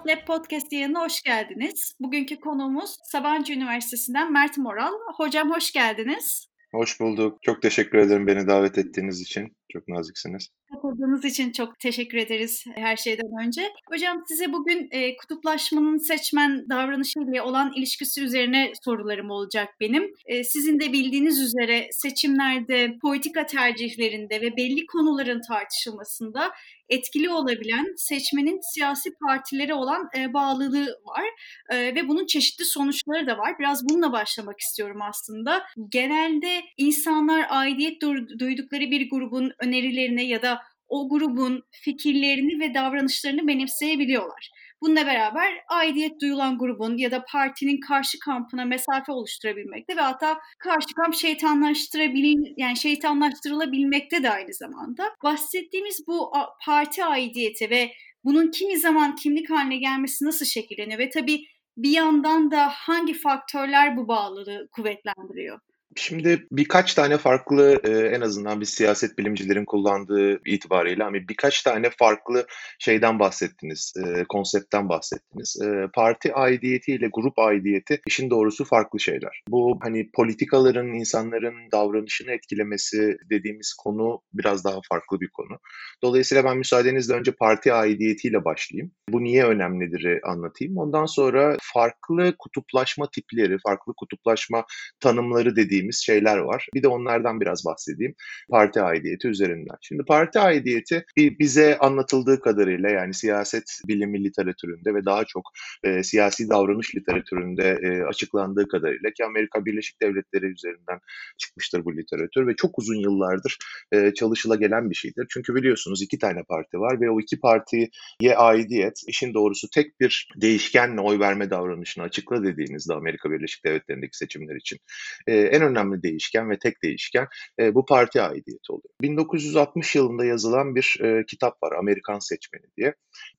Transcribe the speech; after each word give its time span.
of 0.00 0.06
Lab 0.06 0.26
Podcast 0.26 0.72
yayınına 0.72 1.04
hoş 1.04 1.22
geldiniz. 1.22 1.94
Bugünkü 2.00 2.40
konuğumuz 2.40 2.96
Sabancı 3.04 3.52
Üniversitesi'nden 3.52 4.32
Mert 4.32 4.58
Moral. 4.58 4.92
Hocam 5.16 5.50
hoş 5.50 5.72
geldiniz. 5.72 6.46
Hoş 6.72 7.00
bulduk. 7.00 7.38
Çok 7.42 7.62
teşekkür 7.62 7.98
ederim 7.98 8.26
beni 8.26 8.46
davet 8.46 8.78
ettiğiniz 8.78 9.20
için. 9.20 9.56
Çok 9.72 9.88
naziksiniz. 9.88 10.48
Katıldığınız 10.74 11.24
için 11.24 11.52
çok 11.52 11.78
teşekkür 11.78 12.18
ederiz 12.18 12.64
her 12.74 12.96
şeyden 12.96 13.46
önce. 13.46 13.72
Hocam 13.92 14.24
size 14.28 14.52
bugün 14.52 14.88
e, 14.90 15.16
kutuplaşmanın 15.16 15.98
seçmen 15.98 16.68
davranışıyla 16.68 17.44
olan 17.44 17.72
ilişkisi 17.76 18.22
üzerine 18.22 18.72
sorularım 18.84 19.30
olacak 19.30 19.68
benim. 19.80 20.14
E, 20.26 20.44
sizin 20.44 20.80
de 20.80 20.92
bildiğiniz 20.92 21.40
üzere 21.40 21.88
seçimlerde, 21.92 22.98
politika 23.02 23.46
tercihlerinde 23.46 24.40
ve 24.40 24.56
belli 24.56 24.86
konuların 24.86 25.40
tartışılmasında 25.48 26.50
etkili 26.90 27.30
olabilen 27.30 27.94
seçmenin 27.96 28.60
siyasi 28.74 29.10
partilere 29.26 29.74
olan 29.74 30.08
e, 30.18 30.32
bağlılığı 30.32 30.98
var 31.04 31.24
e, 31.70 31.94
ve 31.94 32.08
bunun 32.08 32.26
çeşitli 32.26 32.64
sonuçları 32.64 33.26
da 33.26 33.38
var. 33.38 33.58
Biraz 33.58 33.88
bununla 33.88 34.12
başlamak 34.12 34.60
istiyorum 34.60 35.02
aslında. 35.02 35.62
Genelde 35.88 36.62
insanlar 36.76 37.46
aidiyet 37.48 38.02
duydukları 38.38 38.90
bir 38.90 39.10
grubun 39.10 39.52
önerilerine 39.58 40.24
ya 40.24 40.42
da 40.42 40.59
o 40.90 41.08
grubun 41.08 41.62
fikirlerini 41.70 42.60
ve 42.60 42.74
davranışlarını 42.74 43.48
benimseyebiliyorlar. 43.48 44.50
Bununla 44.82 45.06
beraber 45.06 45.52
aidiyet 45.68 46.20
duyulan 46.20 46.58
grubun 46.58 46.96
ya 46.96 47.10
da 47.10 47.24
partinin 47.24 47.80
karşı 47.80 48.18
kampına 48.18 48.64
mesafe 48.64 49.12
oluşturabilmekte 49.12 49.96
ve 49.96 50.00
hatta 50.00 50.38
karşı 50.58 50.94
kamp 50.94 51.14
şeytanlaştırabil 51.14 52.36
yani 52.56 52.76
şeytanlaştırılabilmekte 52.76 54.22
de 54.22 54.30
aynı 54.30 54.54
zamanda. 54.54 55.04
Bahsettiğimiz 55.22 56.06
bu 56.06 56.32
parti 56.64 57.04
aidiyeti 57.04 57.70
ve 57.70 57.92
bunun 58.24 58.50
kimi 58.50 58.78
zaman 58.78 59.16
kimlik 59.16 59.50
haline 59.50 59.76
gelmesi 59.76 60.24
nasıl 60.24 60.46
şekilleniyor 60.46 60.98
ve 60.98 61.10
tabii 61.10 61.44
bir 61.76 61.90
yandan 61.90 62.50
da 62.50 62.68
hangi 62.68 63.14
faktörler 63.14 63.96
bu 63.96 64.08
bağlılığı 64.08 64.68
kuvvetlendiriyor? 64.72 65.60
Şimdi 65.96 66.46
birkaç 66.52 66.94
tane 66.94 67.18
farklı 67.18 67.80
e, 67.84 67.90
en 67.90 68.20
azından 68.20 68.60
biz 68.60 68.68
siyaset 68.68 69.18
bilimcilerin 69.18 69.64
kullandığı 69.64 70.40
itibariyle 70.46 71.04
ama 71.04 71.16
birkaç 71.28 71.62
tane 71.62 71.90
farklı 71.98 72.46
şeyden 72.78 73.18
bahsettiniz, 73.18 73.92
e, 74.06 74.24
konseptten 74.28 74.88
bahsettiniz. 74.88 75.56
E, 75.62 75.88
parti 75.94 76.34
aidiyeti 76.34 76.92
ile 76.92 77.08
grup 77.12 77.38
aidiyeti 77.38 78.00
işin 78.06 78.30
doğrusu 78.30 78.64
farklı 78.64 79.00
şeyler. 79.00 79.42
Bu 79.48 79.78
hani 79.82 80.10
politikaların 80.10 80.86
insanların 80.86 81.54
davranışını 81.72 82.32
etkilemesi 82.32 83.16
dediğimiz 83.30 83.74
konu 83.74 84.20
biraz 84.32 84.64
daha 84.64 84.80
farklı 84.88 85.20
bir 85.20 85.30
konu. 85.30 85.58
Dolayısıyla 86.02 86.44
ben 86.44 86.58
müsaadenizle 86.58 87.14
önce 87.14 87.32
parti 87.32 87.72
aidiyetiyle 87.72 88.44
başlayayım. 88.44 88.92
Bu 89.08 89.24
niye 89.24 89.44
önemlidir 89.44 90.20
anlatayım. 90.22 90.78
Ondan 90.78 91.06
sonra 91.06 91.56
farklı 91.62 92.34
kutuplaşma 92.38 93.10
tipleri, 93.10 93.56
farklı 93.66 93.92
kutuplaşma 93.96 94.64
tanımları 95.00 95.56
dediğim 95.56 95.79
dediğimiz 95.80 95.96
şeyler 95.96 96.36
var. 96.36 96.68
Bir 96.74 96.82
de 96.82 96.88
onlardan 96.88 97.40
biraz 97.40 97.64
bahsedeyim. 97.64 98.14
Parti 98.50 98.80
aidiyeti 98.82 99.28
üzerinden. 99.28 99.76
Şimdi 99.80 100.02
parti 100.04 100.38
aidiyeti 100.38 101.04
bize 101.16 101.78
anlatıldığı 101.78 102.40
kadarıyla 102.40 102.90
yani 102.90 103.14
siyaset 103.14 103.80
bilimi 103.88 104.24
literatüründe 104.24 104.94
ve 104.94 105.04
daha 105.04 105.24
çok 105.24 105.42
e, 105.84 106.02
siyasi 106.02 106.48
davranış 106.48 106.94
literatüründe 106.96 107.78
e, 107.82 108.02
açıklandığı 108.02 108.68
kadarıyla 108.68 109.10
ki 109.10 109.24
Amerika 109.24 109.64
Birleşik 109.64 110.02
Devletleri 110.02 110.46
üzerinden 110.46 111.00
çıkmıştır 111.38 111.84
bu 111.84 111.96
literatür 111.96 112.46
ve 112.46 112.56
çok 112.56 112.78
uzun 112.78 113.00
yıllardır 113.00 113.58
e, 113.92 114.14
çalışıla 114.14 114.56
gelen 114.56 114.90
bir 114.90 114.94
şeydir. 114.94 115.26
Çünkü 115.30 115.54
biliyorsunuz 115.54 116.02
iki 116.02 116.18
tane 116.18 116.42
parti 116.42 116.80
var 116.80 117.00
ve 117.00 117.10
o 117.10 117.20
iki 117.20 117.40
partiye 117.40 117.88
aidiyet 118.36 119.00
işin 119.06 119.34
doğrusu 119.34 119.70
tek 119.70 120.00
bir 120.00 120.28
değişkenle 120.36 121.00
oy 121.00 121.18
verme 121.18 121.50
davranışını 121.50 122.04
açıkla 122.04 122.44
dediğinizde 122.44 122.94
Amerika 122.94 123.30
Birleşik 123.30 123.64
Devletleri'ndeki 123.64 124.16
seçimler 124.16 124.56
için 124.56 124.78
e, 125.26 125.40
en 125.40 125.60
önemli 125.70 126.02
değişken 126.02 126.50
ve 126.50 126.58
tek 126.58 126.82
değişken 126.82 127.26
e, 127.60 127.74
bu 127.74 127.84
parti 127.84 128.22
aidiyeti 128.22 128.72
oluyor. 128.72 128.94
1960 129.02 129.94
yılında 129.94 130.24
yazılan 130.24 130.74
bir 130.74 130.98
e, 131.02 131.24
kitap 131.26 131.62
var 131.62 131.72
Amerikan 131.78 132.18
Seçmeni 132.18 132.64
diye. 132.76 132.94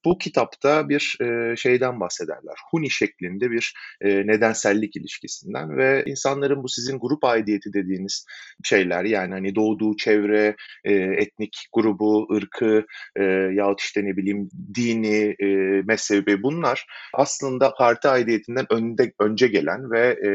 Bu 0.06 0.18
kitapta 0.18 0.90
bir 0.90 1.18
e, 1.22 1.56
şeyden 1.56 2.00
bahsederler. 2.00 2.56
Huni 2.72 2.90
şeklinde 2.90 3.52
bir 3.52 3.74
e, 4.02 4.28
nedensellik 4.28 4.96
ilişkisinden 4.96 5.78
ve 5.78 6.04
insanların 6.06 6.64
bu 6.64 6.70
sizin 6.70 7.00
grup 7.00 7.24
aidiyeti 7.24 7.74
dediğiniz 7.74 8.26
şeyler 8.64 9.04
yani 9.04 9.34
hani 9.34 9.56
doğduğu 9.56 9.96
çevre, 9.96 10.56
e, 10.84 10.94
etnik 10.94 11.68
grubu, 11.74 12.28
ırkı 12.34 12.86
e, 13.16 13.24
yahut 13.54 13.82
işte 13.82 14.06
ne 14.06 14.18
bileyim 14.18 14.50
dini, 14.76 15.36
e, 15.40 15.46
mezhebi 15.82 16.44
bunlar 16.44 16.86
aslında 17.14 17.74
parti 17.74 18.08
aidiyetinden 18.08 18.66
önde, 18.70 19.14
önce 19.20 19.48
gelen 19.48 19.92
ve 19.92 20.08
e, 20.26 20.32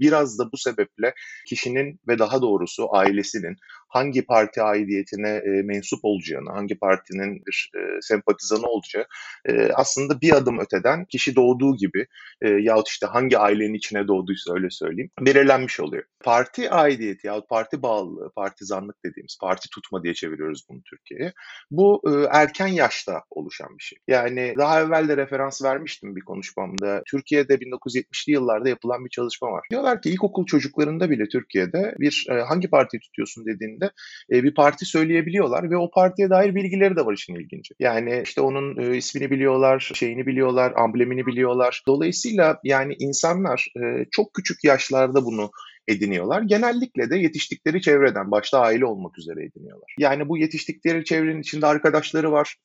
biraz 0.00 0.38
da 0.38 0.52
bu 0.52 0.56
sebeple 0.56 1.14
kişinin 1.46 2.00
ve 2.08 2.18
daha 2.18 2.42
doğrusu 2.42 2.96
ailesinin 2.96 3.56
hangi 3.88 4.26
parti 4.26 4.62
aidiyetine 4.62 5.28
e, 5.28 5.62
mensup 5.62 6.00
olacağını, 6.02 6.50
hangi 6.50 6.78
partinin 6.78 7.42
bir 7.46 7.70
e, 7.76 7.80
sempatizanı 8.00 8.66
olacağı 8.66 9.06
e, 9.44 9.72
aslında 9.72 10.20
bir 10.20 10.32
adım 10.32 10.58
öteden 10.60 11.04
kişi 11.04 11.36
doğduğu 11.36 11.76
gibi 11.76 12.06
e, 12.42 12.48
yahut 12.48 12.88
işte 12.88 13.06
hangi 13.06 13.38
ailenin 13.38 13.74
içine 13.74 14.08
doğduysa 14.08 14.54
öyle 14.54 14.70
söyleyeyim 14.70 15.10
belirlenmiş 15.20 15.80
oluyor. 15.80 16.04
Parti 16.24 16.70
aidiyeti 16.70 17.26
yahut 17.26 17.48
parti 17.48 17.82
bağlılığı, 17.82 18.32
partizanlık 18.36 19.04
dediğimiz 19.04 19.38
parti 19.40 19.68
tutma 19.70 20.02
diye 20.02 20.14
çeviriyoruz 20.14 20.66
bunu 20.70 20.82
Türkiye'ye. 20.82 21.32
Bu 21.70 22.02
e, 22.06 22.10
erken 22.38 22.66
yaşta 22.66 23.22
oluşan 23.30 23.78
bir 23.78 23.82
şey. 23.82 23.98
Yani 24.08 24.54
daha 24.58 24.80
evvel 24.80 25.08
de 25.08 25.16
referans 25.16 25.62
vermiştim 25.64 26.16
bir 26.16 26.20
konuşmamda. 26.20 27.02
Türkiye'de 27.06 27.54
1970'li 27.54 28.32
yıllarda 28.32 28.68
yapılan 28.68 29.04
bir 29.04 29.10
çalışma 29.10 29.48
var. 29.48 29.66
Diyorlar 29.70 30.02
ki 30.02 30.10
ilkokul 30.10 30.46
çocuklarında 30.46 31.10
bile 31.10 31.28
Türkiye'de 31.28 31.94
bir 31.98 32.26
e, 32.30 32.34
hangi 32.40 32.70
partiyi 32.70 33.00
tutuyorsun 33.00 33.44
dediğinde 33.78 33.90
e, 34.32 34.44
bir 34.44 34.54
parti 34.54 34.86
söyleyebiliyorlar 34.86 35.70
ve 35.70 35.76
o 35.76 35.90
partiye 35.90 36.30
dair 36.30 36.54
bilgileri 36.54 36.96
de 36.96 37.06
var 37.06 37.12
işin 37.12 37.34
ilginci. 37.34 37.74
Yani 37.78 38.22
işte 38.24 38.40
onun 38.40 38.76
e, 38.76 38.96
ismini 38.96 39.30
biliyorlar, 39.30 39.90
şeyini 39.94 40.26
biliyorlar, 40.26 40.72
amblemini 40.76 41.26
biliyorlar. 41.26 41.82
Dolayısıyla 41.86 42.60
yani 42.64 42.96
insanlar 42.98 43.66
e, 43.76 44.04
çok 44.10 44.34
küçük 44.34 44.64
yaşlarda 44.64 45.24
bunu 45.24 45.50
ediniyorlar. 45.88 46.42
Genellikle 46.42 47.10
de 47.10 47.16
yetiştikleri 47.16 47.80
çevreden, 47.80 48.30
başta 48.30 48.60
aile 48.60 48.84
olmak 48.84 49.18
üzere 49.18 49.44
ediniyorlar. 49.44 49.94
Yani 49.98 50.28
bu 50.28 50.38
yetiştikleri 50.38 51.04
çevrenin 51.04 51.40
içinde 51.40 51.66
arkadaşları 51.66 52.32
var, 52.32 52.56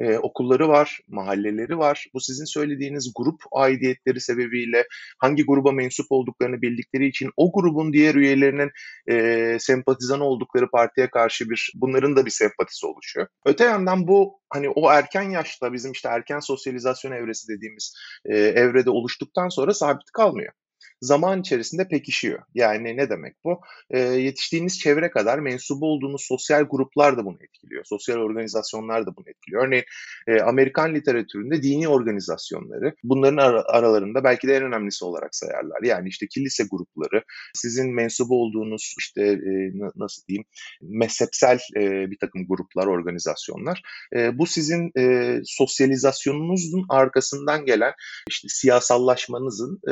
e, 0.00 0.18
okulları 0.18 0.68
var, 0.68 1.00
mahalleleri 1.08 1.78
var. 1.78 2.06
Bu 2.14 2.20
sizin 2.20 2.44
söylediğiniz 2.44 3.12
grup 3.16 3.40
aidiyetleri 3.52 4.20
sebebiyle 4.20 4.86
hangi 5.18 5.46
gruba 5.46 5.72
mensup 5.72 6.06
olduklarını 6.10 6.62
bildikleri 6.62 7.06
için 7.06 7.30
o 7.36 7.52
grubun 7.52 7.92
diğer 7.92 8.14
üyelerinin 8.14 8.70
e, 9.10 9.56
sempatizan 9.60 10.20
oldukları 10.20 10.70
partiye 10.70 11.10
karşı 11.10 11.50
bir 11.50 11.72
bunların 11.74 12.16
da 12.16 12.26
bir 12.26 12.30
sempatisi 12.30 12.86
oluşuyor. 12.86 13.26
Öte 13.46 13.64
yandan 13.64 14.08
bu 14.08 14.40
hani 14.50 14.68
o 14.68 14.90
erken 14.90 15.30
yaşta 15.30 15.72
bizim 15.72 15.92
işte 15.92 16.08
erken 16.08 16.40
sosyalizasyon 16.40 17.12
evresi 17.12 17.48
dediğimiz 17.48 17.94
e, 18.24 18.38
evrede 18.38 18.90
oluştuktan 18.90 19.48
sonra 19.48 19.74
sabit 19.74 20.10
kalmıyor 20.12 20.52
zaman 21.00 21.40
içerisinde 21.40 21.88
pekişiyor. 21.88 22.42
Yani 22.54 22.96
ne 22.96 23.10
demek 23.10 23.34
bu? 23.44 23.60
E, 23.90 23.98
yetiştiğiniz 23.98 24.78
çevre 24.78 25.10
kadar 25.10 25.38
mensubu 25.38 25.86
olduğunuz 25.86 26.24
sosyal 26.24 26.62
gruplar 26.62 27.16
da 27.16 27.24
bunu 27.24 27.38
etkiliyor. 27.40 27.84
Sosyal 27.84 28.16
organizasyonlar 28.16 29.06
da 29.06 29.16
bunu 29.16 29.24
etkiliyor. 29.28 29.66
Örneğin 29.66 29.84
e, 30.26 30.40
Amerikan 30.40 30.94
literatüründe 30.94 31.62
dini 31.62 31.88
organizasyonları 31.88 32.94
bunların 33.04 33.36
ar- 33.36 33.64
aralarında 33.66 34.24
belki 34.24 34.48
de 34.48 34.56
en 34.56 34.62
önemlisi 34.62 35.04
olarak 35.04 35.34
sayarlar. 35.34 35.82
Yani 35.82 36.08
işte 36.08 36.26
kilise 36.26 36.64
grupları, 36.70 37.22
sizin 37.54 37.94
mensubu 37.94 38.42
olduğunuz 38.42 38.94
işte 38.98 39.22
e, 39.22 39.52
nasıl 39.96 40.26
diyeyim 40.26 40.44
mezhepsel 40.82 41.58
e, 41.76 42.10
bir 42.10 42.18
takım 42.20 42.46
gruplar, 42.48 42.86
organizasyonlar. 42.86 43.82
E, 44.16 44.38
bu 44.38 44.46
sizin 44.46 44.90
e, 44.98 45.36
sosyalizasyonunuzun 45.44 46.86
arkasından 46.88 47.64
gelen 47.64 47.92
işte 48.28 48.48
siyasallaşmanızın 48.48 49.80
e, 49.86 49.90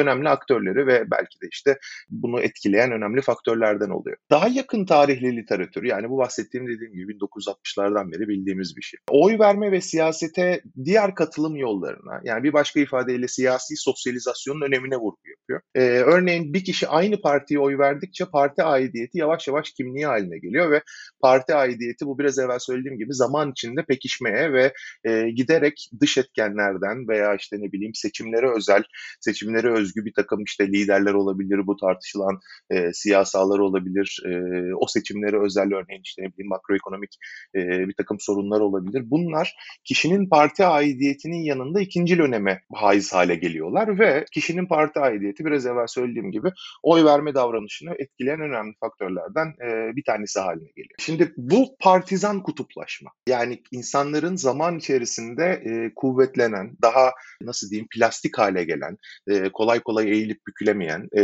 önemli 0.00 0.28
aktörleri 0.36 0.86
ve 0.86 1.10
belki 1.10 1.40
de 1.42 1.46
işte 1.52 1.78
bunu 2.10 2.40
etkileyen 2.40 2.92
önemli 2.92 3.20
faktörlerden 3.20 3.90
oluyor. 3.90 4.16
Daha 4.30 4.48
yakın 4.48 4.86
tarihli 4.86 5.36
literatür 5.36 5.82
yani 5.82 6.10
bu 6.10 6.18
bahsettiğim 6.18 6.68
dediğim 6.68 6.92
gibi 6.92 7.12
1960'lardan 7.12 8.12
beri 8.12 8.28
bildiğimiz 8.28 8.76
bir 8.76 8.82
şey. 8.82 9.00
Oy 9.10 9.38
verme 9.38 9.72
ve 9.72 9.80
siyasete 9.80 10.62
diğer 10.84 11.14
katılım 11.14 11.56
yollarına 11.56 12.20
yani 12.24 12.42
bir 12.42 12.52
başka 12.52 12.80
ifadeyle 12.80 13.28
siyasi 13.28 13.76
sosyalizasyonun 13.76 14.60
önemine 14.60 14.96
vurgu 14.96 15.20
yapıyor. 15.28 15.60
Ee, 15.74 15.80
örneğin 16.00 16.54
bir 16.54 16.64
kişi 16.64 16.88
aynı 16.88 17.20
partiye 17.20 17.60
oy 17.60 17.78
verdikçe 17.78 18.24
parti 18.24 18.62
aidiyeti 18.62 19.18
yavaş 19.18 19.48
yavaş 19.48 19.70
kimliği 19.70 20.06
haline 20.06 20.38
geliyor 20.38 20.70
ve 20.70 20.82
parti 21.20 21.54
aidiyeti 21.54 22.06
bu 22.06 22.18
biraz 22.18 22.38
evvel 22.38 22.58
söylediğim 22.58 22.98
gibi 22.98 23.14
zaman 23.14 23.50
içinde 23.50 23.84
pekişmeye 23.88 24.52
ve 24.52 24.72
e, 25.04 25.30
giderek 25.30 25.90
dış 26.00 26.18
etkenlerden 26.18 27.08
veya 27.08 27.34
işte 27.34 27.56
ne 27.60 27.72
bileyim 27.72 27.94
seçimlere 27.94 28.50
özel, 28.56 28.82
seçimlere 29.20 29.72
özgü 29.72 30.04
bir 30.04 30.12
takım 30.12 30.25
işte 30.46 30.68
liderler 30.68 31.14
olabilir, 31.14 31.66
bu 31.66 31.76
tartışılan 31.76 32.40
e, 32.70 32.92
siyasalar 32.92 33.58
olabilir, 33.58 34.22
e, 34.26 34.30
o 34.74 34.86
seçimlere 34.86 35.40
özel 35.40 35.74
örneğin 35.74 36.02
işte 36.02 36.22
ne 36.22 36.32
bileyim 36.32 36.48
makroekonomik 36.48 37.16
e, 37.54 37.88
bir 37.88 37.94
takım 37.94 38.20
sorunlar 38.20 38.60
olabilir. 38.60 39.02
Bunlar 39.06 39.56
kişinin 39.84 40.28
parti 40.28 40.64
aidiyetinin 40.64 41.42
yanında 41.42 41.80
ikinci 41.80 42.22
öneme 42.22 42.62
haiz 42.74 43.12
hale 43.12 43.34
geliyorlar 43.34 43.98
ve 43.98 44.24
kişinin 44.32 44.66
parti 44.66 45.00
aidiyeti 45.00 45.44
biraz 45.44 45.66
evvel 45.66 45.86
söylediğim 45.86 46.30
gibi 46.30 46.48
oy 46.82 47.04
verme 47.04 47.34
davranışını 47.34 47.94
etkileyen 47.98 48.40
önemli 48.40 48.74
faktörlerden 48.80 49.46
e, 49.46 49.96
bir 49.96 50.04
tanesi 50.04 50.40
haline 50.40 50.68
geliyor. 50.76 50.94
Şimdi 50.98 51.32
bu 51.36 51.76
partizan 51.80 52.42
kutuplaşma 52.42 53.10
yani 53.28 53.62
insanların 53.72 54.36
zaman 54.36 54.78
içerisinde 54.78 55.44
e, 55.44 55.94
kuvvetlenen, 55.94 56.76
daha 56.82 57.12
nasıl 57.42 57.70
diyeyim 57.70 57.88
plastik 57.94 58.38
hale 58.38 58.64
gelen, 58.64 58.98
e, 59.28 59.48
kolay 59.52 59.80
kolay 59.80 60.08
eğilip 60.16 60.46
bükülemeyen 60.46 61.08
e, 61.16 61.22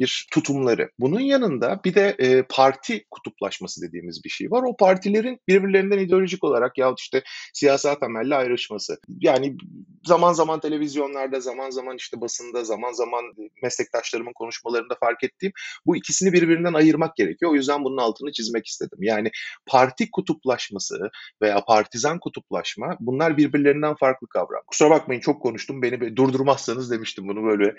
bir 0.00 0.26
tutumları. 0.32 0.90
Bunun 0.98 1.20
yanında 1.20 1.80
bir 1.84 1.94
de 1.94 2.16
e, 2.18 2.42
parti 2.42 3.04
kutuplaşması 3.10 3.82
dediğimiz 3.82 4.24
bir 4.24 4.30
şey 4.30 4.50
var. 4.50 4.62
O 4.66 4.76
partilerin 4.76 5.38
birbirlerinden 5.48 5.98
ideolojik 5.98 6.44
olarak 6.44 6.78
ya 6.78 6.94
işte 6.98 7.22
siyasal 7.54 7.94
temelli 7.94 8.34
ayrışması. 8.34 8.98
Yani 9.20 9.56
zaman 10.04 10.32
zaman 10.32 10.60
televizyonlarda, 10.60 11.40
zaman 11.40 11.70
zaman 11.70 11.96
işte 11.96 12.20
basında, 12.20 12.64
zaman 12.64 12.92
zaman 12.92 13.24
meslektaşlarımın 13.62 14.32
konuşmalarında 14.32 14.94
fark 15.00 15.24
ettiğim 15.24 15.52
bu 15.86 15.96
ikisini 15.96 16.32
birbirinden 16.32 16.74
ayırmak 16.74 17.16
gerekiyor. 17.16 17.52
O 17.52 17.54
yüzden 17.54 17.84
bunun 17.84 17.96
altını 17.96 18.32
çizmek 18.32 18.66
istedim. 18.66 18.98
Yani 19.02 19.30
parti 19.66 20.10
kutuplaşması 20.10 21.10
veya 21.42 21.64
partizan 21.64 22.18
kutuplaşma 22.18 22.96
bunlar 23.00 23.36
birbirlerinden 23.36 23.94
farklı 23.94 24.26
kavram. 24.28 24.62
Kusura 24.66 24.90
bakmayın 24.90 25.20
çok 25.20 25.42
konuştum. 25.42 25.82
Beni 25.82 26.16
durdurmazsanız 26.16 26.90
demiştim 26.90 27.28
bunu 27.28 27.44
böyle 27.44 27.74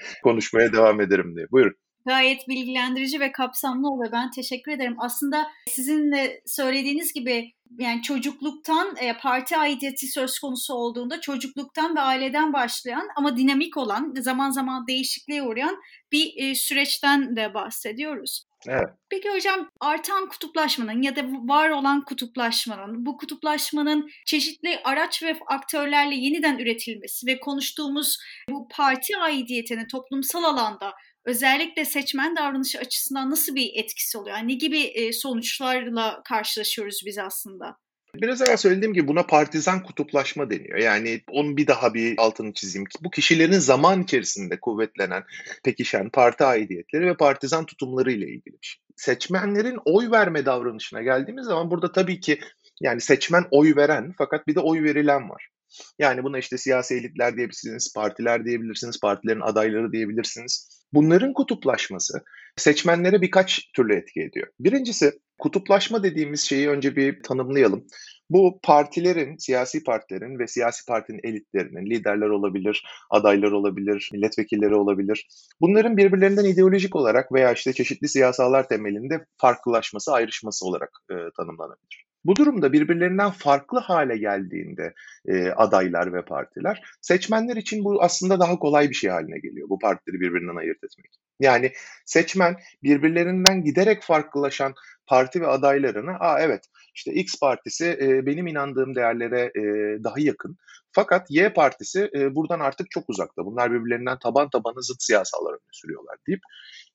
konuşmaya 0.54 0.74
devam 0.74 1.02
ederim 1.02 1.36
diye. 1.36 1.46
Buyurun 1.52 1.76
gayet 2.06 2.48
bilgilendirici 2.48 3.20
ve 3.20 3.32
kapsamlı 3.32 3.90
oluyor. 3.90 4.12
Ben 4.12 4.32
teşekkür 4.32 4.72
ederim. 4.72 4.96
Aslında 5.00 5.48
sizin 5.68 6.12
de 6.12 6.42
söylediğiniz 6.46 7.14
gibi 7.14 7.54
yani 7.80 8.02
çocukluktan 8.02 8.96
e, 9.02 9.18
parti 9.18 9.58
aidiyeti 9.58 10.08
söz 10.08 10.40
konusu 10.40 10.74
olduğunda 10.74 11.22
çocukluktan 11.22 11.96
ve 11.96 12.00
aileden 12.00 12.54
başlayan 12.54 13.08
ama 13.16 13.38
dinamik 13.38 13.78
olan 13.78 14.14
zaman 14.20 14.50
zaman 14.50 14.88
değişikliğe 14.88 15.44
uğrayan 15.44 15.78
bir 16.12 16.34
e, 16.38 16.56
süreçten 16.56 17.36
de 17.36 17.54
bahsediyoruz. 17.54 18.46
Evet. 18.68 18.88
Peki 19.10 19.30
hocam 19.30 19.70
artan 19.80 20.30
kutuplaşmanın 20.30 21.02
ya 21.02 21.16
da 21.16 21.22
var 21.26 21.70
olan 21.70 22.06
kutuplaşmanın, 22.06 23.06
bu 23.06 23.18
kutuplaşmanın 23.18 24.10
çeşitli 24.26 24.80
araç 24.84 25.24
ve 25.24 25.40
aktörlerle 25.48 26.16
yeniden 26.16 26.58
üretilmesi 26.60 27.28
ve 27.28 27.40
konuştuğumuz 27.40 28.18
bu 28.50 28.68
parti 28.72 29.18
aidiyetini 29.18 29.88
toplumsal 29.88 30.44
alanda 30.44 30.94
özellikle 31.26 31.86
seçmen 31.86 32.36
davranışı 32.36 32.80
açısından 32.80 33.32
nasıl 33.32 33.56
bir 33.56 33.72
etkisi 33.76 34.18
oluyor? 34.18 34.38
Yani 34.38 34.48
ne 34.48 34.54
gibi 34.54 35.14
sonuçlarla 35.14 36.22
karşılaşıyoruz 36.24 37.02
biz 37.06 37.18
aslında? 37.18 37.83
Biraz 38.16 38.42
evvel 38.42 38.58
söylediğim 38.58 38.94
gibi 38.94 39.08
buna 39.08 39.24
partizan 39.24 39.84
kutuplaşma 39.84 40.50
deniyor. 40.50 40.78
Yani 40.78 41.22
onu 41.32 41.58
bir 41.58 41.68
daha 41.68 41.94
bir 41.94 42.16
altını 42.18 42.54
çizeyim 42.54 42.88
bu 43.02 43.12
kişilerin 43.12 43.60
zaman 43.60 44.04
içerisinde 44.04 44.60
kuvvetlenen, 44.60 45.24
pekişen 45.64 46.10
parti 46.10 46.44
aidiyetleri 46.44 47.06
ve 47.06 47.18
partizan 47.18 47.66
tutumları 47.66 48.12
ile 48.12 48.26
ilgili 48.26 48.62
bir 48.62 48.68
şey. 48.68 48.82
Seçmenlerin 48.96 49.80
oy 49.86 50.12
verme 50.12 50.46
davranışına 50.46 51.02
geldiğimiz 51.02 51.46
zaman 51.46 51.72
burada 51.72 51.92
tabii 51.92 52.20
ki 52.20 52.40
yani 52.82 53.02
seçmen 53.02 53.46
oy 53.52 53.76
veren 53.76 54.14
fakat 54.18 54.48
bir 54.48 54.56
de 54.56 54.60
oy 54.60 54.84
verilen 54.84 55.30
var. 55.30 55.53
Yani 56.00 56.24
buna 56.24 56.38
işte 56.38 56.58
siyasi 56.58 56.96
elitler 56.96 57.38
diyebilirsiniz, 57.38 57.94
partiler 57.96 58.46
diyebilirsiniz, 58.46 59.00
partilerin 59.00 59.42
adayları 59.42 59.92
diyebilirsiniz. 59.92 60.84
Bunların 60.94 61.34
kutuplaşması 61.34 62.24
seçmenlere 62.58 63.22
birkaç 63.22 63.72
türlü 63.76 63.96
etki 63.96 64.22
ediyor. 64.22 64.48
Birincisi 64.60 65.12
kutuplaşma 65.40 66.04
dediğimiz 66.04 66.42
şeyi 66.42 66.70
önce 66.70 66.96
bir 66.96 67.24
tanımlayalım. 67.24 67.86
Bu 68.30 68.60
partilerin, 68.64 69.38
siyasi 69.38 69.84
partilerin 69.84 70.40
ve 70.40 70.48
siyasi 70.48 70.86
partinin 70.86 71.20
elitlerinin, 71.24 71.86
liderler 71.86 72.30
olabilir, 72.30 72.86
adaylar 73.10 73.52
olabilir, 73.52 74.10
milletvekilleri 74.14 74.76
olabilir. 74.76 75.28
Bunların 75.62 75.98
birbirlerinden 75.98 76.46
ideolojik 76.46 76.96
olarak 76.96 77.32
veya 77.32 77.54
işte 77.54 77.74
çeşitli 77.74 78.08
siyasalar 78.08 78.68
temelinde 78.68 79.26
farklılaşması, 79.38 80.14
ayrışması 80.14 80.66
olarak 80.66 80.90
e, 81.12 81.16
tanımlanabilir. 81.38 82.13
Bu 82.26 82.36
durumda 82.36 82.74
birbirlerinden 82.74 83.32
farklı 83.32 83.80
hale 83.80 84.18
geldiğinde 84.18 84.94
e, 85.26 85.48
adaylar 85.48 86.14
ve 86.14 86.26
partiler 86.26 86.82
seçmenler 87.02 87.56
için 87.56 87.84
bu 87.84 88.04
aslında 88.04 88.40
daha 88.40 88.60
kolay 88.60 88.90
bir 88.90 88.96
şey 88.96 89.10
haline 89.10 89.40
geliyor 89.40 89.70
bu 89.70 89.80
partileri 89.80 90.20
birbirinden 90.20 90.56
ayırt 90.56 90.84
etmek. 90.84 91.12
Yani 91.40 91.72
seçmen 92.06 92.56
birbirlerinden 92.84 93.64
giderek 93.64 94.04
farklılaşan 94.04 94.74
parti 95.08 95.42
ve 95.42 95.48
adaylarını 95.48 96.12
aa 96.20 96.40
evet 96.40 96.66
işte 96.96 97.14
X 97.14 97.40
partisi 97.40 97.98
e, 98.02 98.26
benim 98.26 98.48
inandığım 98.48 98.96
değerlere 98.96 99.42
e, 99.56 99.64
daha 100.04 100.16
yakın. 100.18 100.58
Fakat 100.92 101.32
Y 101.32 101.54
partisi 101.54 102.10
e, 102.16 102.36
buradan 102.36 102.60
artık 102.60 102.92
çok 102.92 103.10
uzakta. 103.10 103.46
Bunlar 103.46 103.72
birbirlerinden 103.72 104.20
taban 104.20 104.50
tabana 104.50 104.82
zıt 104.82 105.04
siyasallar 105.04 105.52
öne 105.52 105.72
sürüyorlar 105.72 106.18
deyip 106.28 106.42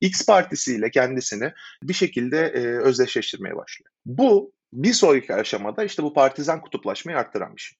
X 0.01 0.27
partisiyle 0.27 0.91
kendisini 0.91 1.53
bir 1.83 1.95
şekilde 1.95 2.39
e, 2.39 2.61
özdeşleştirmeye 2.61 3.57
başlıyor. 3.57 3.91
Bu 4.07 4.53
bir 4.73 4.93
sonraki 4.93 5.35
aşamada 5.35 5.85
işte 5.85 6.03
bu 6.03 6.15
partizan 6.15 6.61
kutuplaşmayı 6.61 7.19
arttıran 7.19 7.56
bir 7.56 7.61
şey. 7.61 7.79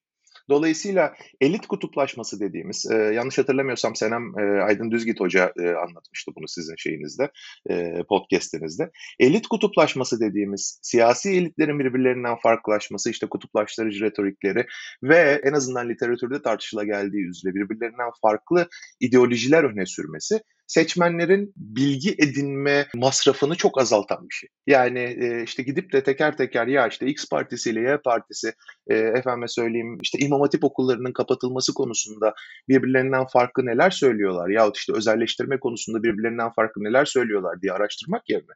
Dolayısıyla 0.49 1.13
elit 1.41 1.67
kutuplaşması 1.67 2.39
dediğimiz, 2.39 2.91
e, 2.91 2.95
yanlış 2.95 3.37
hatırlamıyorsam 3.37 3.95
Senem 3.95 4.39
e, 4.39 4.61
Aydın 4.61 4.91
Düzgit 4.91 5.19
Hoca 5.19 5.53
e, 5.59 5.69
anlatmıştı 5.69 6.31
bunu 6.35 6.47
sizin 6.47 6.75
şeyinizde, 6.77 7.31
e, 7.69 8.03
podcastinizde. 8.09 8.91
Elit 9.19 9.47
kutuplaşması 9.47 10.19
dediğimiz 10.19 10.79
siyasi 10.81 11.29
elitlerin 11.29 11.79
birbirlerinden 11.79 12.35
farklılaşması, 12.43 13.09
işte 13.09 13.27
kutuplaştırıcı 13.27 14.05
retorikleri 14.05 14.65
ve 15.03 15.41
en 15.43 15.53
azından 15.53 15.89
literatürde 15.89 16.41
tartışıla 16.41 16.83
geldiği 16.83 17.29
üzere 17.29 17.53
birbirlerinden 17.53 18.11
farklı 18.21 18.69
ideolojiler 18.99 19.63
öne 19.63 19.85
sürmesi 19.85 20.41
seçmenlerin 20.69 21.53
bilgi 21.55 22.15
edinme 22.19 22.87
masrafını 22.95 23.55
çok 23.55 23.81
azaltan 23.81 24.29
bir 24.29 24.33
şey. 24.33 24.49
Yani 24.67 24.99
e, 24.99 25.43
işte 25.43 25.63
gidip 25.63 25.93
de 25.93 26.03
teker 26.03 26.37
teker 26.37 26.67
ya 26.67 26.87
işte 26.87 27.05
X 27.07 27.29
partisi 27.29 27.69
ile 27.69 27.79
Y 27.79 27.97
partisi 28.01 28.53
e, 28.87 28.95
efendime 28.95 29.47
söyleyeyim 29.47 29.97
işte 30.01 30.19
İmam 30.19 30.41
Hatip 30.41 30.63
okullarının 30.63 31.13
kapatılması 31.13 31.73
konusunda 31.73 32.33
birbirlerinden 32.69 33.25
farklı 33.25 33.65
neler 33.65 33.89
söylüyorlar 33.89 34.49
yahut 34.49 34.77
işte 34.77 34.93
özelleştirme 34.93 35.59
konusunda 35.59 36.03
birbirlerinden 36.03 36.51
farklı 36.55 36.83
neler 36.83 37.05
söylüyorlar 37.05 37.61
diye 37.61 37.73
araştırmak 37.73 38.29
yerine 38.29 38.53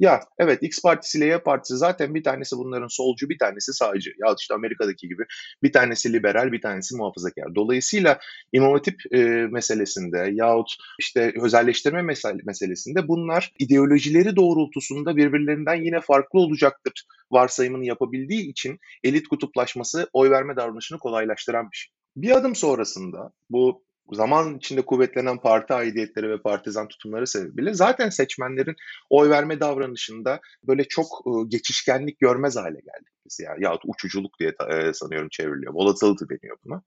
ya 0.00 0.20
evet 0.38 0.62
X 0.62 0.82
partisi 0.82 1.18
ile 1.18 1.26
Y 1.26 1.38
partisi 1.38 1.76
zaten 1.76 2.14
bir 2.14 2.24
tanesi 2.24 2.56
bunların 2.56 2.88
solcu 2.88 3.28
bir 3.28 3.38
tanesi 3.38 3.72
sağcı. 3.72 4.10
Ya 4.18 4.34
işte 4.38 4.54
Amerika'daki 4.54 5.08
gibi 5.08 5.24
bir 5.62 5.72
tanesi 5.72 6.12
liberal 6.12 6.52
bir 6.52 6.60
tanesi 6.60 6.96
muhafazakar. 6.96 7.54
Dolayısıyla 7.54 8.18
İmam 8.52 8.72
Hatip 8.72 9.00
e, 9.14 9.18
meselesinde 9.50 10.30
yahut 10.32 10.76
işte 10.98 11.32
özelleştirme 11.42 12.02
mesele, 12.02 12.38
meselesinde 12.44 13.08
bunlar 13.08 13.52
ideolojileri 13.58 14.36
doğrultusunda 14.36 15.16
birbirlerinden 15.16 15.82
yine 15.82 16.00
farklı 16.00 16.40
olacaktır 16.40 17.06
varsayımını 17.30 17.84
yapabildiği 17.84 18.50
için 18.50 18.78
elit 19.04 19.28
kutuplaşması 19.28 20.10
oy 20.12 20.30
verme 20.30 20.56
davranışını 20.56 20.98
kolaylaştıran 20.98 21.70
bir 21.70 21.76
şey. 21.76 21.92
Bir 22.16 22.30
adım 22.30 22.54
sonrasında 22.54 23.32
bu 23.50 23.85
zaman 24.12 24.56
içinde 24.56 24.82
kuvvetlenen 24.82 25.38
parti 25.38 25.74
aidiyetleri 25.74 26.30
ve 26.30 26.42
partizan 26.42 26.88
tutumları 26.88 27.26
sebebiyle 27.26 27.74
zaten 27.74 28.08
seçmenlerin 28.08 28.76
oy 29.10 29.30
verme 29.30 29.60
davranışında 29.60 30.40
böyle 30.64 30.84
çok 30.84 31.06
e, 31.06 31.30
geçişkenlik 31.48 32.20
görmez 32.20 32.56
hale 32.56 32.80
geldik 32.80 33.12
biz 33.26 33.40
ya. 33.40 33.56
Yahut 33.58 33.82
uçuculuk 33.84 34.38
diye 34.40 34.54
e, 34.70 34.92
sanıyorum 34.92 35.28
çevriliyor. 35.28 35.74
Volatility 35.74 36.24
deniyor 36.30 36.56
buna. 36.64 36.82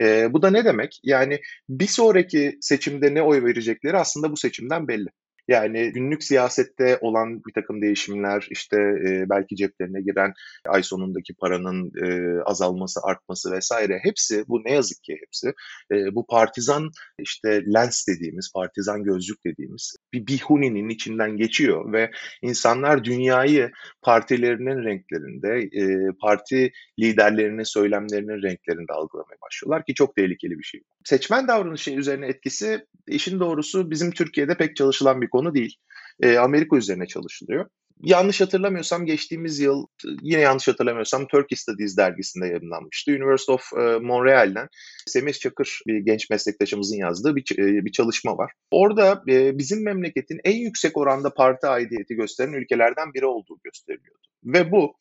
E, 0.00 0.32
bu 0.32 0.42
da 0.42 0.50
ne 0.50 0.64
demek? 0.64 1.00
Yani 1.02 1.40
bir 1.68 1.86
sonraki 1.86 2.58
seçimde 2.60 3.14
ne 3.14 3.22
oy 3.22 3.44
verecekleri 3.44 3.96
aslında 3.96 4.32
bu 4.32 4.36
seçimden 4.36 4.88
belli. 4.88 5.08
Yani 5.48 5.92
günlük 5.92 6.24
siyasette 6.24 6.98
olan 7.00 7.44
bir 7.44 7.52
takım 7.52 7.82
değişimler, 7.82 8.46
işte 8.50 8.76
e, 8.76 9.30
belki 9.30 9.56
ceplerine 9.56 10.00
giren 10.00 10.32
ay 10.68 10.82
sonundaki 10.82 11.34
paranın 11.34 11.92
e, 12.04 12.40
azalması, 12.42 13.00
artması 13.02 13.52
vesaire 13.52 13.98
hepsi 14.02 14.44
bu 14.48 14.64
ne 14.64 14.72
yazık 14.72 15.02
ki 15.02 15.16
hepsi 15.20 15.52
e, 15.92 16.14
bu 16.14 16.26
partizan 16.26 16.90
işte 17.18 17.64
lens 17.74 18.08
dediğimiz, 18.08 18.52
partizan 18.54 19.04
gözlük 19.04 19.44
dediğimiz 19.46 19.96
bir 20.12 20.26
bihuninin 20.26 20.88
içinden 20.88 21.36
geçiyor 21.36 21.92
ve 21.92 22.10
insanlar 22.42 23.04
dünyayı 23.04 23.70
partilerinin 24.02 24.84
renklerinde, 24.84 25.68
e, 25.82 26.12
parti 26.20 26.72
liderlerinin 27.00 27.62
söylemlerinin 27.62 28.42
renklerinde 28.42 28.92
algılamaya 28.92 29.36
başlıyorlar 29.46 29.84
ki 29.84 29.94
çok 29.94 30.16
tehlikeli 30.16 30.58
bir 30.58 30.64
şey. 30.64 30.80
Seçmen 31.04 31.48
davranışı 31.48 31.90
üzerine 31.90 32.26
etkisi 32.26 32.86
işin 33.06 33.40
doğrusu 33.40 33.90
bizim 33.90 34.10
Türkiye'de 34.10 34.56
pek 34.56 34.76
çalışılan 34.76 35.20
bir 35.20 35.28
konu 35.36 35.54
değil. 35.54 35.76
E, 36.22 36.36
Amerika 36.38 36.76
üzerine 36.76 37.06
çalışılıyor 37.06 37.66
yanlış 38.02 38.40
hatırlamıyorsam 38.40 39.06
geçtiğimiz 39.06 39.60
yıl 39.60 39.86
yine 40.22 40.40
yanlış 40.40 40.68
hatırlamıyorsam 40.68 41.26
Turkey 41.26 41.56
Studies 41.56 41.96
dergisinde 41.96 42.46
yayınlanmıştı. 42.46 43.12
University 43.12 43.52
of 43.52 43.72
e, 43.72 43.98
Montreal'den 43.98 44.68
Semih 45.06 45.32
Çakır 45.32 45.80
bir 45.86 45.98
genç 45.98 46.30
meslektaşımızın 46.30 46.96
yazdığı 46.96 47.36
bir, 47.36 47.58
e, 47.58 47.84
bir 47.84 47.92
çalışma 47.92 48.38
var. 48.38 48.52
Orada 48.70 49.22
e, 49.28 49.58
bizim 49.58 49.84
memleketin 49.84 50.40
en 50.44 50.56
yüksek 50.56 50.96
oranda 50.96 51.34
parti 51.34 51.66
aidiyeti 51.66 52.14
gösteren 52.14 52.52
ülkelerden 52.52 53.14
biri 53.14 53.26
olduğu 53.26 53.58
gösteriliyordu. 53.64 54.20
Ve 54.44 54.70
bu 54.70 54.96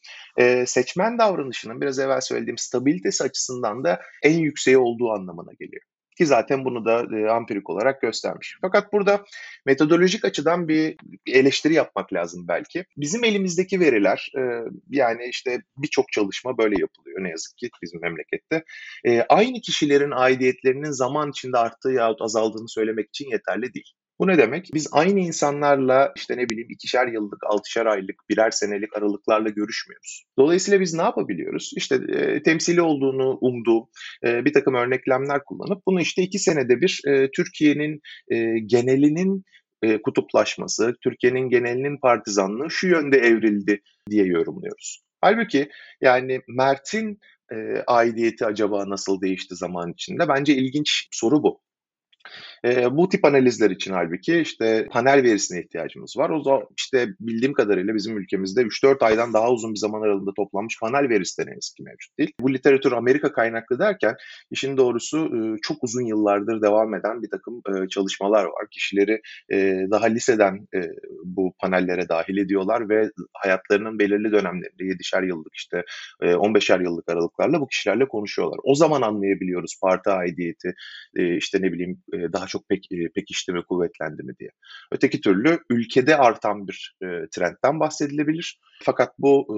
seçmen 0.66 1.18
davranışının 1.18 1.82
biraz 1.82 2.00
evvel 2.00 2.22
söylediğim 2.22 2.58
stabilitesi 2.58 3.24
açısından 3.24 3.84
da 3.84 4.02
en 4.24 4.40
yükseği 4.40 4.78
olduğu 4.78 5.12
anlamına 5.12 5.52
geliyor. 5.60 5.82
Ki 6.18 6.26
zaten 6.26 6.66
bunu 6.66 6.86
da 6.86 7.18
e, 7.18 7.30
ampirik 7.30 7.70
olarak 7.70 8.02
göstermiş. 8.02 8.58
Fakat 8.62 8.94
burada 8.94 9.26
metodolojik 9.66 10.26
açıdan 10.26 10.68
bir 10.68 10.96
eleştiri 11.28 11.74
yapmak 11.74 12.14
lazım 12.14 12.48
belki. 12.48 12.86
Bizim 12.98 13.24
elimizdeki 13.24 13.80
veriler 13.80 14.32
e, 14.38 14.42
yani 14.90 15.26
işte 15.30 15.62
birçok 15.78 16.12
çalışma 16.12 16.58
böyle 16.58 16.76
yapılıyor 16.82 17.24
ne 17.24 17.30
yazık 17.30 17.58
ki 17.58 17.70
bizim 17.82 18.02
memlekette. 18.02 18.64
E, 19.06 19.22
aynı 19.22 19.62
kişilerin 19.62 20.12
aidiyetlerinin 20.12 20.92
zaman 20.92 21.30
içinde 21.30 21.58
arttığı 21.58 21.92
yahut 21.92 22.22
azaldığını 22.22 22.70
söylemek 22.70 23.10
için 23.10 23.30
yeterli 23.30 23.74
değil. 23.74 23.94
Bu 24.20 24.28
ne 24.28 24.38
demek? 24.38 24.70
Biz 24.74 24.88
aynı 24.92 25.20
insanlarla 25.20 26.14
işte 26.16 26.38
ne 26.38 26.50
bileyim 26.50 26.70
ikişer 26.70 27.08
yıllık, 27.08 27.44
altışar 27.44 27.86
aylık, 27.86 28.16
birer 28.30 28.52
senelik 28.52 28.98
aralıklarla 28.98 29.50
görüşmüyoruz. 29.50 30.24
Dolayısıyla 30.40 30.80
biz 30.82 30.94
ne 30.94 31.02
yapabiliyoruz? 31.02 31.72
İşte 31.76 31.96
e, 31.96 32.44
temsili 32.44 32.82
olduğunu 32.82 33.38
umduğum 33.42 33.84
e, 34.24 34.46
bir 34.46 34.54
takım 34.54 34.74
örneklemler 34.74 35.44
kullanıp 35.44 35.82
bunu 35.88 36.02
işte 36.02 36.22
iki 36.22 36.40
senede 36.40 36.82
bir 36.82 37.02
e, 37.08 37.32
Türkiye'nin 37.32 38.02
e, 38.32 38.60
genelinin 38.60 39.44
e, 39.82 40.02
kutuplaşması, 40.02 40.96
Türkiye'nin 41.04 41.50
genelinin 41.50 41.98
partizanlığı 41.98 42.72
şu 42.72 42.88
yönde 42.88 43.18
evrildi 43.18 43.82
diye 44.10 44.26
yorumluyoruz. 44.26 45.04
Halbuki 45.22 45.70
yani 46.02 46.42
Mert'in 46.48 47.20
e, 47.52 47.56
aidiyeti 47.88 48.46
acaba 48.46 48.90
nasıl 48.90 49.22
değişti 49.22 49.56
zaman 49.56 49.92
içinde? 49.92 50.28
Bence 50.28 50.54
ilginç 50.54 51.08
soru 51.12 51.44
bu. 51.44 51.62
E, 52.66 52.98
bu 52.98 53.10
tip 53.10 53.26
analizler 53.26 53.70
için 53.70 53.94
halbuki 53.94 54.40
işte 54.40 54.88
panel 54.92 55.24
verisine 55.24 55.60
ihtiyacımız 55.60 56.18
var. 56.18 56.30
O 56.30 56.44
zaman 56.44 56.64
işte 56.78 57.08
bildiğim 57.20 57.54
kadarıyla 57.54 57.96
bizim 57.96 58.18
ülkemizde 58.18 58.62
3-4 58.62 59.06
aydan 59.06 59.34
daha 59.34 59.52
uzun 59.52 59.74
bir 59.74 59.80
zaman 59.80 60.02
aralığında 60.02 60.34
toplanmış 60.34 60.80
panel 60.80 61.10
verisi 61.10 61.42
de 61.42 61.50
ne 61.50 61.54
yazık 61.54 61.76
ki 61.76 61.84
mevcut 61.84 62.18
değil. 62.20 62.32
Bu 62.40 62.54
literatür 62.54 62.92
Amerika 62.92 63.34
kaynaklı 63.34 63.80
derken 63.80 64.16
işin 64.52 64.78
doğrusu 64.78 65.18
e, 65.18 65.58
çok 65.62 65.84
uzun 65.84 66.06
yıllardır 66.06 66.62
devam 66.62 66.94
eden 66.94 67.22
bir 67.22 67.30
takım 67.30 67.62
e, 67.70 67.88
çalışmalar 67.88 68.44
var. 68.44 68.70
Kişileri 68.72 69.22
e, 69.52 69.88
daha 69.92 70.06
liseden 70.06 70.68
e, 70.76 70.80
bu 71.24 71.54
panellere 71.60 72.10
dahil 72.10 72.38
ediyorlar 72.38 72.90
ve 72.90 73.12
hayatlarının 73.34 74.00
belirli 74.00 74.32
dönemlerinde 74.32 74.84
7'şer 74.84 75.28
yıllık 75.28 75.56
işte 75.56 75.84
e, 76.22 76.26
15'er 76.26 76.84
yıllık 76.84 77.10
aralıklarla 77.10 77.62
bu 77.62 77.68
kişilerle 77.68 78.08
konuşuyorlar. 78.08 78.60
O 78.64 78.76
zaman 78.76 79.02
anlayabiliyoruz 79.02 79.80
parti 79.82 80.10
aidiyeti 80.10 80.74
e, 81.16 81.38
işte 81.38 81.62
ne 81.62 81.74
bileyim 81.74 81.98
e, 82.14 82.34
daha 82.34 82.48
çok 82.48 82.55
pek, 82.70 82.92
e, 82.92 83.10
pekişti 83.16 83.54
ve 83.54 83.62
kuvvetlendi 83.62 84.24
mi 84.24 84.34
diye. 84.40 84.50
Öteki 84.92 85.22
türlü 85.22 85.60
ülkede 85.70 86.18
artan 86.18 86.68
bir 86.68 86.96
e, 87.04 87.08
trendten 87.32 87.80
bahsedilebilir. 87.80 88.60
Fakat 88.84 89.14
bu 89.20 89.46
e, 89.50 89.58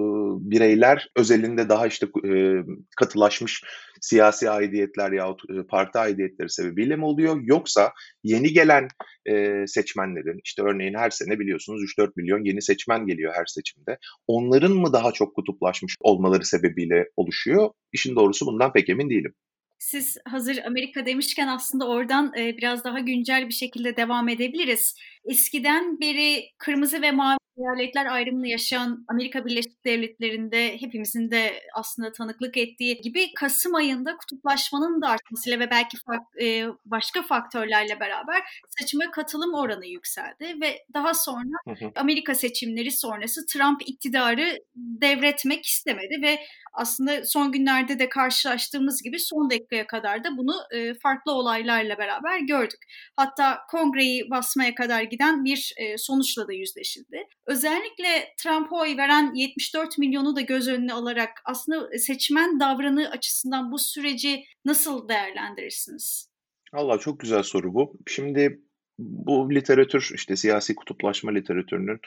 bireyler 0.51 1.09
özelinde 1.15 1.69
daha 1.69 1.87
işte 1.87 2.07
e, 2.25 2.63
katılaşmış 2.97 3.63
siyasi 4.01 4.49
aidiyetler 4.49 5.11
yahut 5.11 5.41
e, 5.49 5.63
parti 5.67 5.99
aidiyetleri 5.99 6.49
sebebiyle 6.49 6.95
mi 6.95 7.05
oluyor? 7.05 7.41
Yoksa 7.41 7.93
yeni 8.23 8.53
gelen 8.53 8.87
e, 9.25 9.63
seçmenlerin 9.67 10.39
işte 10.43 10.61
örneğin 10.61 10.93
her 10.93 11.09
sene 11.09 11.39
biliyorsunuz 11.39 11.81
3-4 11.99 12.11
milyon 12.15 12.43
yeni 12.43 12.61
seçmen 12.61 13.05
geliyor 13.05 13.33
her 13.35 13.45
seçimde. 13.45 13.97
Onların 14.27 14.71
mı 14.71 14.93
daha 14.93 15.11
çok 15.11 15.35
kutuplaşmış 15.35 15.95
olmaları 15.99 16.45
sebebiyle 16.45 17.09
oluşuyor? 17.15 17.69
İşin 17.93 18.15
doğrusu 18.15 18.45
bundan 18.45 18.73
pek 18.73 18.89
emin 18.89 19.09
değilim. 19.09 19.33
Siz 19.79 20.17
hazır 20.25 20.57
Amerika 20.57 21.05
demişken 21.05 21.47
aslında 21.47 21.87
oradan 21.87 22.33
e, 22.37 22.57
biraz 22.57 22.83
daha 22.83 22.99
güncel 22.99 23.47
bir 23.47 23.53
şekilde 23.53 23.97
devam 23.97 24.29
edebiliriz. 24.29 24.95
Eskiden 25.25 25.99
beri 25.99 26.43
kırmızı 26.57 27.01
ve 27.01 27.11
mavi 27.11 27.37
eyaletler 27.57 28.05
ayrımını 28.05 28.47
yaşayan 28.47 29.05
Amerika 29.07 29.45
Birleşik 29.45 29.85
Devletleri'nde 29.85 30.81
hepimizin 30.81 31.31
de 31.31 31.63
aslında 31.73 32.11
tanıklık 32.11 32.57
ettiği 32.57 33.01
gibi 33.01 33.33
Kasım 33.33 33.75
ayında 33.75 34.17
kutuplaşmanın 34.17 35.01
da 35.01 35.07
artmasıyla 35.09 35.59
ve 35.59 35.69
belki 35.71 35.97
e, 36.41 36.65
başka 36.85 37.21
faktörlerle 37.21 37.99
beraber 37.99 38.43
seçime 38.79 39.05
katılım 39.11 39.53
oranı 39.53 39.85
yükseldi 39.85 40.61
ve 40.61 40.85
daha 40.93 41.13
sonra 41.13 41.57
Amerika 41.95 42.35
seçimleri 42.35 42.91
sonrası 42.91 43.45
Trump 43.45 43.81
iktidarı 43.85 44.57
devretmek 44.75 45.65
istemedi 45.65 46.21
ve 46.21 46.39
aslında 46.73 47.25
son 47.25 47.51
günlerde 47.51 47.99
de 47.99 48.09
karşılaştığımız 48.09 49.01
gibi 49.03 49.19
son 49.19 49.49
dakikaya 49.49 49.87
kadar 49.87 50.23
da 50.23 50.37
bunu 50.37 50.55
e, 50.71 50.93
farklı 50.93 51.31
olaylarla 51.31 51.97
beraber 51.97 52.39
gördük. 52.39 52.79
Hatta 53.15 53.59
kongreyi 53.71 54.29
basmaya 54.29 54.75
kadar 54.75 55.01
giden 55.01 55.45
bir 55.45 55.73
e, 55.77 55.97
sonuçla 55.97 56.47
da 56.47 56.53
yüzleşildi. 56.53 57.23
Özellikle 57.45 58.33
Trump'a 58.43 58.75
oy 58.75 58.97
veren 58.97 59.33
74 59.33 59.97
milyonu 59.97 60.35
da 60.35 60.41
göz 60.41 60.67
önüne 60.67 60.93
alarak 60.93 61.29
aslında 61.45 61.97
seçmen 61.97 62.59
davranı 62.59 63.09
açısından 63.09 63.71
bu 63.71 63.79
süreci 63.79 64.43
nasıl 64.65 65.09
değerlendirirsiniz? 65.09 66.29
Allah 66.73 66.97
çok 66.97 67.19
güzel 67.19 67.43
soru 67.43 67.73
bu. 67.73 67.97
Şimdi 68.07 68.61
bu 68.99 69.55
literatür 69.55 70.11
işte 70.13 70.35
siyasi 70.35 70.75
kutuplaşma 70.75 71.31
literatürünün 71.31 71.99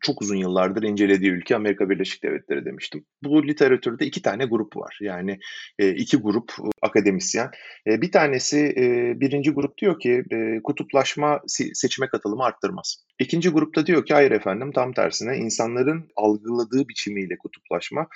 çok 0.00 0.22
uzun 0.22 0.36
yıllardır 0.36 0.82
incelediği 0.82 1.30
ülke 1.30 1.56
Amerika 1.56 1.90
Birleşik 1.90 2.22
Devletleri 2.22 2.64
demiştim. 2.64 3.04
Bu 3.24 3.46
literatürde 3.48 4.06
iki 4.06 4.22
tane 4.22 4.44
grup 4.44 4.76
var. 4.76 4.98
Yani 5.00 5.38
e, 5.78 5.90
iki 5.90 6.16
grup 6.16 6.50
e, 6.50 6.68
akademisyen. 6.82 7.50
E, 7.86 8.00
bir 8.02 8.12
tanesi 8.12 8.74
birinci 9.20 9.50
grup 9.50 9.78
diyor 9.78 10.00
ki 10.00 10.24
kutuplaşma 10.64 11.40
seçime 11.74 12.08
katılımı 12.08 12.44
arttırmaz. 12.44 13.04
İkinci 13.18 13.48
grupta 13.48 13.86
diyor 13.86 14.06
ki 14.06 14.14
hayır 14.14 14.30
efendim 14.30 14.72
tam 14.72 14.92
tersine 14.92 15.36
insanların 15.36 16.08
algıladığı 16.16 16.88
biçimiyle 16.88 17.38
kutuplaşma 17.38 18.06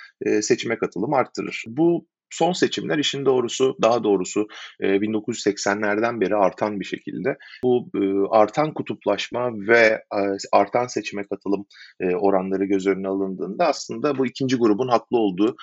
seçime 0.41 0.77
katılımı 0.77 1.15
arttırır. 1.15 1.63
Bu 1.67 2.07
son 2.31 2.53
seçimler 2.53 2.97
işin 2.97 3.25
doğrusu 3.25 3.77
daha 3.81 4.03
doğrusu 4.03 4.47
1980'lerden 4.79 6.21
beri 6.21 6.35
artan 6.35 6.79
bir 6.79 6.85
şekilde 6.85 7.37
bu 7.63 7.89
artan 8.31 8.73
kutuplaşma 8.73 9.49
ve 9.67 10.03
artan 10.51 10.87
seçime 10.87 11.23
katılım 11.23 11.65
oranları 12.13 12.65
göz 12.65 12.87
önüne 12.87 13.07
alındığında 13.07 13.67
aslında 13.67 14.17
bu 14.17 14.25
ikinci 14.25 14.57
grubun 14.57 14.87
haklı 14.87 15.17
olduğu 15.17 15.55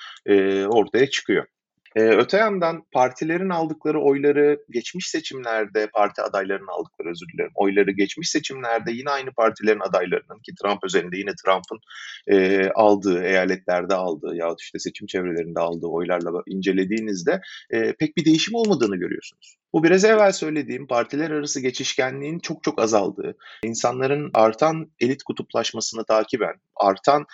ortaya 0.69 1.09
çıkıyor. 1.09 1.45
Ee, 1.95 2.01
öte 2.01 2.37
yandan 2.37 2.83
partilerin 2.91 3.49
aldıkları 3.49 4.01
oyları 4.01 4.59
geçmiş 4.69 5.09
seçimlerde 5.09 5.89
parti 5.93 6.21
adaylarının 6.21 6.67
aldıkları 6.67 7.09
özür 7.09 7.27
dilerim 7.33 7.51
oyları 7.55 7.91
geçmiş 7.91 8.29
seçimlerde 8.29 8.91
yine 8.91 9.09
aynı 9.09 9.31
partilerin 9.31 9.79
adaylarının 9.79 10.39
ki 10.39 10.51
Trump 10.61 10.83
özelinde 10.83 11.17
yine 11.17 11.31
Trump'ın 11.45 11.79
e, 12.27 12.69
aldığı 12.69 13.23
eyaletlerde 13.23 13.95
aldığı 13.95 14.35
ya 14.35 14.55
işte 14.59 14.79
seçim 14.79 15.07
çevrelerinde 15.07 15.59
aldığı 15.59 15.87
oylarla 15.87 16.31
incelediğinizde 16.47 17.41
e, 17.69 17.93
pek 17.93 18.17
bir 18.17 18.25
değişim 18.25 18.55
olmadığını 18.55 18.95
görüyorsunuz. 18.95 19.55
Bu 19.73 19.83
biraz 19.83 20.05
evvel 20.05 20.31
söylediğim 20.31 20.87
partiler 20.87 21.31
arası 21.31 21.59
geçişkenliğin 21.59 22.39
çok 22.39 22.63
çok 22.63 22.81
azaldığı, 22.81 23.37
insanların 23.63 24.31
artan 24.33 24.91
elit 24.99 25.23
kutuplaşmasını 25.23 26.05
takiben, 26.05 26.55
artan 26.75 27.25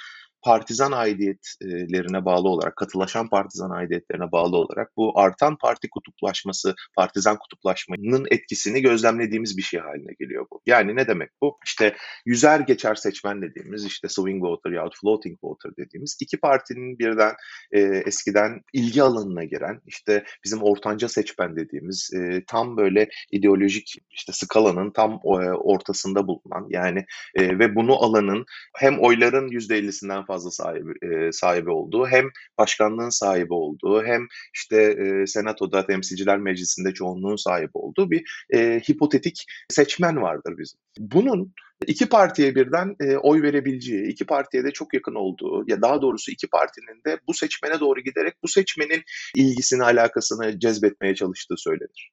partizan 0.46 0.92
aidiyetlerine 0.92 2.25
bağlı 2.25 2.50
olarak, 2.50 2.75
katılaşan 2.75 3.30
partizan 3.30 3.70
aidiyetlerine 3.70 4.32
bağlı 4.32 4.58
olarak 4.58 4.98
bu 4.98 5.20
artan 5.20 5.58
parti 5.58 5.90
kutuplaşması, 5.90 6.75
partizan 6.96 7.38
kutuplaşmanın 7.38 8.25
etkisini 8.32 8.82
gözlemlediğimiz 8.82 9.58
bir 9.58 9.62
şey 9.62 9.80
haline 9.80 10.14
geliyor 10.20 10.46
bu. 10.52 10.62
Yani 10.66 10.96
ne 10.96 11.08
demek 11.08 11.30
bu? 11.42 11.58
İşte 11.66 11.96
yüzer 12.25 12.60
geçer 12.60 12.96
seçmen 12.96 13.42
dediğimiz, 13.42 13.86
işte 13.86 14.10
swing 14.10 14.44
voter 14.44 14.72
yahut 14.72 15.00
floating 15.02 15.38
voter 15.44 15.72
dediğimiz 15.78 16.18
iki 16.22 16.38
partinin 16.38 17.00
birden 17.00 17.34
e, 17.72 17.80
eskiden 17.82 18.62
ilgi 18.74 19.04
alanına 19.04 19.44
giren, 19.44 19.82
işte 19.86 20.24
bizim 20.44 20.64
ortanca 20.64 21.10
seçmen 21.10 21.56
dediğimiz 21.56 22.14
e, 22.14 22.44
tam 22.48 22.78
böyle 22.78 23.10
ideolojik 23.32 23.96
işte 24.10 24.32
skalanın 24.34 24.92
tam 24.92 25.12
e, 25.12 25.28
ortasında 25.52 26.28
bulunan 26.28 26.68
yani 26.70 27.06
e, 27.36 27.60
ve 27.60 27.75
bunu 27.75 28.04
alanın 28.04 28.46
hem 28.75 29.00
oyların 29.00 29.48
%50'sinden 29.48 30.25
fazla 30.25 30.35
fazla 30.36 30.51
sahibi, 30.51 30.92
e, 31.01 31.32
sahibi 31.32 31.70
olduğu, 31.70 32.08
hem 32.08 32.25
başkanlığın 32.58 33.10
sahibi 33.10 33.54
olduğu, 33.54 34.04
hem 34.06 34.27
işte 34.54 34.77
e, 34.77 35.27
senatoda 35.27 35.86
temsilciler 35.86 36.38
meclisinde 36.38 36.94
çoğunluğun 36.94 37.36
sahibi 37.36 37.72
olduğu 37.74 38.12
bir 38.12 38.24
e, 38.54 38.80
hipotetik 38.89 39.46
seçmen 39.70 40.22
vardır 40.22 40.54
bizim. 40.58 40.80
Bunun 41.00 41.54
iki 41.88 42.10
partiye 42.10 42.56
birden 42.56 42.96
e, 43.00 43.18
oy 43.18 43.42
verebileceği, 43.42 44.08
iki 44.08 44.25
partiye 44.25 44.63
de 44.63 44.72
çok 44.72 44.94
yakın 44.94 45.15
olduğu 45.15 45.63
ya 45.68 45.82
daha 45.82 46.01
doğrusu 46.01 46.32
iki 46.32 46.48
partinin 46.48 47.01
de 47.06 47.20
bu 47.27 47.34
seçmene 47.34 47.80
doğru 47.80 48.00
giderek 48.00 48.34
bu 48.44 48.48
seçmenin 48.48 49.04
ilgisini, 49.36 49.84
alakasını 49.84 50.60
cezbetmeye 50.60 51.15
çalıştığı 51.15 51.58
söylenir. 51.58 52.12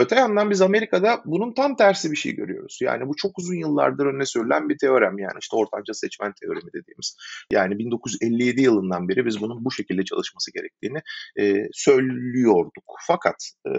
Öte 0.00 0.14
yandan 0.14 0.50
biz 0.50 0.62
Amerika'da 0.62 1.22
bunun 1.24 1.52
tam 1.52 1.76
tersi 1.76 2.10
bir 2.10 2.16
şey 2.16 2.32
görüyoruz. 2.32 2.78
Yani 2.82 3.08
bu 3.08 3.16
çok 3.16 3.38
uzun 3.38 3.54
yıllardır 3.54 4.06
öne 4.06 4.26
sürülen 4.26 4.68
bir 4.68 4.78
teorem 4.78 5.18
yani 5.18 5.38
işte 5.40 5.56
ortanca 5.56 5.94
seçmen 5.94 6.32
teoremi 6.40 6.72
dediğimiz. 6.72 7.16
Yani 7.52 7.78
1957 7.78 8.60
yılından 8.62 9.08
beri 9.08 9.26
biz 9.26 9.40
bunun 9.40 9.64
bu 9.64 9.70
şekilde 9.70 10.04
çalışması 10.04 10.52
gerektiğini 10.52 10.98
e, 11.40 11.68
söylüyorduk. 11.72 12.84
Fakat 13.06 13.34
e, 13.66 13.70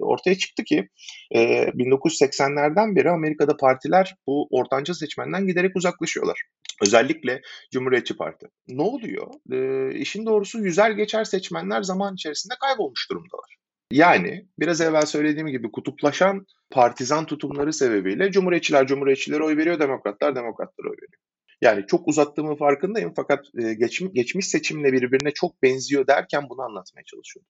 ortaya 0.00 0.38
çıktı 0.38 0.64
ki 0.64 0.88
e, 1.34 1.40
1980'lerden 1.62 2.96
beri 2.96 3.10
Amerika'da 3.10 3.56
partiler 3.56 4.14
bu 4.26 4.48
ortanca 4.50 4.94
seçmenden 4.94 5.46
giderek 5.46 5.76
uzaklaşıyorlar. 5.76 6.42
Özellikle 6.82 7.42
Cumhuriyetçi 7.72 8.16
Parti. 8.16 8.46
Ne 8.68 8.82
oluyor? 8.82 9.26
E, 9.52 9.90
işin 9.98 10.26
doğrusu 10.26 10.58
yüzer 10.58 10.90
geçer 10.90 11.24
seçmenler 11.24 11.82
zaman 11.82 12.14
içerisinde 12.14 12.54
kaybolmuş 12.60 13.10
durumdalar. 13.10 13.58
Yani 13.92 14.46
biraz 14.58 14.80
evvel 14.80 15.06
söylediğim 15.06 15.46
gibi 15.48 15.70
kutuplaşan 15.72 16.46
partizan 16.70 17.26
tutumları 17.26 17.72
sebebiyle 17.72 18.32
Cumhuriyetçiler 18.32 18.86
Cumhuriyetçilere 18.86 19.42
oy 19.42 19.56
veriyor, 19.56 19.80
Demokratlar 19.80 20.36
Demokratlara 20.36 20.88
oy 20.88 20.96
veriyor. 20.96 21.22
Yani 21.60 21.84
çok 21.86 22.08
uzattığımın 22.08 22.56
farkındayım 22.56 23.12
fakat 23.16 23.44
geçmiş, 23.78 24.12
geçmiş 24.14 24.48
seçimle 24.48 24.92
birbirine 24.92 25.30
çok 25.30 25.62
benziyor 25.62 26.06
derken 26.06 26.48
bunu 26.48 26.62
anlatmaya 26.62 27.04
çalışıyorum. 27.04 27.48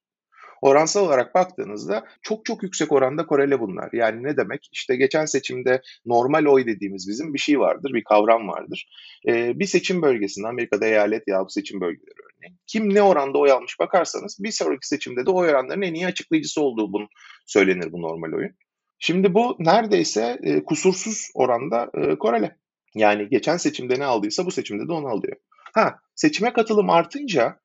Oransal 0.62 1.06
olarak 1.06 1.34
baktığınızda 1.34 2.04
çok 2.22 2.44
çok 2.44 2.62
yüksek 2.62 2.92
oranda 2.92 3.26
korele 3.26 3.60
bunlar. 3.60 3.90
Yani 3.92 4.22
ne 4.22 4.36
demek? 4.36 4.68
İşte 4.72 4.96
geçen 4.96 5.24
seçimde 5.24 5.82
normal 6.06 6.44
oy 6.44 6.66
dediğimiz 6.66 7.08
bizim 7.08 7.34
bir 7.34 7.38
şey 7.38 7.60
vardır, 7.60 7.90
bir 7.94 8.04
kavram 8.04 8.48
vardır. 8.48 8.88
Ee, 9.28 9.58
bir 9.58 9.66
seçim 9.66 10.02
bölgesinde, 10.02 10.48
Amerika'da 10.48 10.86
eyalet 10.86 11.28
ya 11.28 11.44
seçim 11.48 11.80
bölgeleri 11.80 12.18
örneğin. 12.36 12.58
Kim 12.66 12.94
ne 12.94 13.02
oranda 13.02 13.38
oy 13.38 13.50
almış 13.50 13.80
bakarsanız 13.80 14.36
bir 14.40 14.50
sonraki 14.50 14.88
seçimde 14.88 15.26
de 15.26 15.30
oy 15.30 15.48
oranlarının 15.48 15.86
en 15.86 15.94
iyi 15.94 16.06
açıklayıcısı 16.06 16.60
olduğu 16.62 16.92
bunun 16.92 17.08
söylenir 17.46 17.92
bu 17.92 18.02
normal 18.02 18.32
oyun. 18.32 18.52
Şimdi 18.98 19.34
bu 19.34 19.56
neredeyse 19.58 20.38
e, 20.42 20.64
kusursuz 20.64 21.30
oranda 21.34 21.90
e, 21.94 22.18
korele. 22.18 22.56
Yani 22.94 23.28
geçen 23.28 23.56
seçimde 23.56 24.00
ne 24.00 24.04
aldıysa 24.04 24.46
bu 24.46 24.50
seçimde 24.50 24.88
de 24.88 24.92
onu 24.92 25.08
alıyor. 25.08 25.36
Ha 25.74 25.98
seçime 26.14 26.52
katılım 26.52 26.90
artınca 26.90 27.60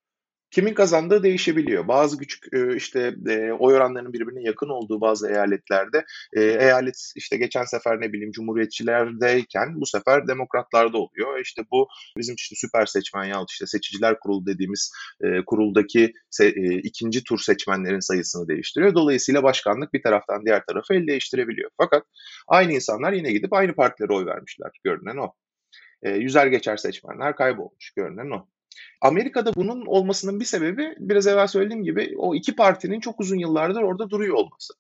kimin 0.53 0.74
kazandığı 0.74 1.24
değişebiliyor. 1.24 1.88
Bazı 1.88 2.17
küçük 2.17 2.53
e, 2.53 2.75
işte 2.75 3.15
e, 3.29 3.51
oy 3.51 3.75
oranlarının 3.75 4.13
birbirine 4.13 4.43
yakın 4.43 4.69
olduğu 4.69 5.01
bazı 5.01 5.29
eyaletlerde 5.29 6.05
e, 6.33 6.41
eyalet 6.41 7.12
işte 7.15 7.38
geçen 7.38 7.63
sefer 7.63 8.01
ne 8.01 8.13
bileyim 8.13 8.31
cumhuriyetçilerdeyken 8.31 9.81
bu 9.81 9.86
sefer 9.86 10.27
demokratlarda 10.27 10.98
oluyor. 10.98 11.39
İşte 11.39 11.62
bu 11.72 11.88
bizim 12.17 12.36
işte 12.36 12.55
süper 12.55 12.86
seçmen 12.86 13.24
yahut 13.24 13.51
işte 13.51 13.67
seçiciler 13.67 14.19
kurulu 14.19 14.45
dediğimiz 14.45 14.91
kuruldaki 15.45 16.13
ikinci 16.83 17.24
tur 17.24 17.39
seçmenlerin 17.39 18.00
sayısını 18.00 18.48
değiştiriyor. 18.48 18.95
Dolayısıyla 18.95 19.43
başkanlık 19.43 19.93
bir 19.93 20.03
taraftan 20.03 20.45
diğer 20.45 20.65
tarafı 20.65 20.93
el 20.93 21.07
değiştirebiliyor. 21.07 21.69
Fakat 21.77 22.03
aynı 22.48 22.74
insanlar 22.74 23.13
yine 23.13 23.31
gidip 23.31 23.53
aynı 23.53 23.75
partilere 23.75 24.13
oy 24.13 24.25
vermişler. 24.25 24.72
Görünen 24.83 25.17
o. 25.17 25.33
yüzer 26.03 26.48
geçer 26.48 26.77
seçmenler 26.77 27.36
kaybolmuş. 27.36 27.91
Görünen 27.95 28.29
o. 28.29 28.52
Amerika'da 29.01 29.56
bunun 29.56 29.86
olmasının 29.86 30.39
bir 30.39 30.46
sebebi 30.46 30.96
biraz 31.00 31.27
evvel 31.27 31.48
söylediğim 31.48 31.84
gibi 31.84 32.13
o 32.18 32.36
iki 32.36 32.56
partinin 32.56 33.00
çok 33.00 33.20
uzun 33.20 33.38
yıllardır 33.38 33.82
orada 33.82 34.10
duruyor 34.10 34.36
olması. 34.36 34.74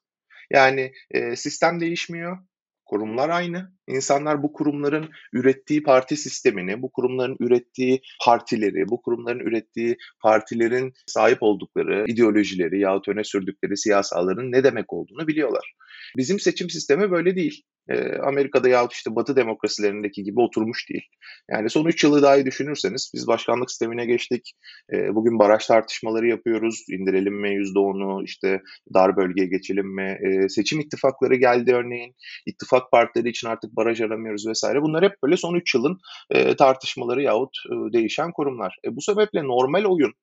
Yani 0.51 0.91
e, 1.11 1.35
sistem 1.35 1.79
değişmiyor, 1.79 2.37
kurumlar 2.85 3.29
aynı. 3.29 3.71
İnsanlar 3.87 4.43
bu 4.43 4.53
kurumların 4.53 5.09
ürettiği 5.33 5.83
parti 5.83 6.17
sistemini, 6.17 6.81
bu 6.81 6.91
kurumların 6.91 7.37
ürettiği 7.39 8.01
partileri, 8.25 8.89
bu 8.89 9.01
kurumların 9.01 9.39
ürettiği 9.39 9.97
partilerin 10.21 10.93
sahip 11.07 11.37
oldukları 11.41 12.05
ideolojileri 12.07 12.79
yahut 12.79 13.07
öne 13.07 13.23
sürdükleri 13.23 13.77
siyasaların 13.77 14.51
ne 14.51 14.63
demek 14.63 14.93
olduğunu 14.93 15.27
biliyorlar. 15.27 15.73
Bizim 16.17 16.39
seçim 16.39 16.69
sistemi 16.69 17.11
böyle 17.11 17.35
değil 17.35 17.63
e, 17.89 18.17
Amerika'da 18.17 18.69
yahut 18.69 18.93
işte 18.93 19.15
Batı 19.15 19.35
demokrasilerindeki 19.35 20.23
gibi 20.23 20.39
oturmuş 20.39 20.89
değil. 20.89 21.03
Yani 21.51 21.69
son 21.69 21.85
3 21.85 22.03
yılı 22.03 22.21
daha 22.21 22.37
iyi 22.37 22.45
düşünürseniz 22.45 23.11
biz 23.13 23.27
başkanlık 23.27 23.71
sistemine 23.71 24.05
geçtik. 24.05 24.53
E, 24.93 25.15
bugün 25.15 25.39
baraj 25.39 25.65
tartışmaları 25.65 26.27
yapıyoruz. 26.27 26.85
İndirelim 26.89 27.41
mi 27.41 27.49
%10'u 27.49 28.23
işte 28.23 28.61
dar 28.93 29.17
bölgeye 29.17 29.47
geçelim 29.47 29.95
mi? 29.95 30.17
E, 30.21 30.49
seçim 30.49 30.79
ittifakları 30.79 31.35
geldi 31.35 31.73
örneğin. 31.73 32.15
İttifak 32.45 32.91
partileri 32.91 33.29
için 33.29 33.47
artık 33.47 33.75
baraj 33.75 34.01
aramıyoruz 34.01 34.47
vesaire. 34.47 34.81
Bunlar 34.81 35.03
hep 35.03 35.23
böyle 35.23 35.37
son 35.37 35.55
3 35.55 35.75
yılın 35.75 35.99
e, 36.29 36.55
tartışmaları 36.55 37.21
yahut 37.21 37.57
e, 37.69 37.93
değişen 37.93 38.31
kurumlar. 38.31 38.77
E, 38.85 38.95
bu 38.95 39.01
sebeple 39.01 39.43
normal 39.43 39.83
oyun 39.85 40.13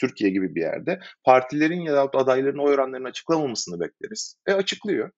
Türkiye 0.00 0.30
gibi 0.30 0.54
bir 0.54 0.60
yerde 0.60 1.00
partilerin 1.24 1.80
ya 1.80 1.94
da 1.94 2.02
adayların 2.02 2.58
oy 2.58 2.74
oranlarını 2.74 3.08
açıklamamasını 3.08 3.80
bekleriz. 3.80 4.36
E 4.46 4.52
açıklıyor 4.52 5.10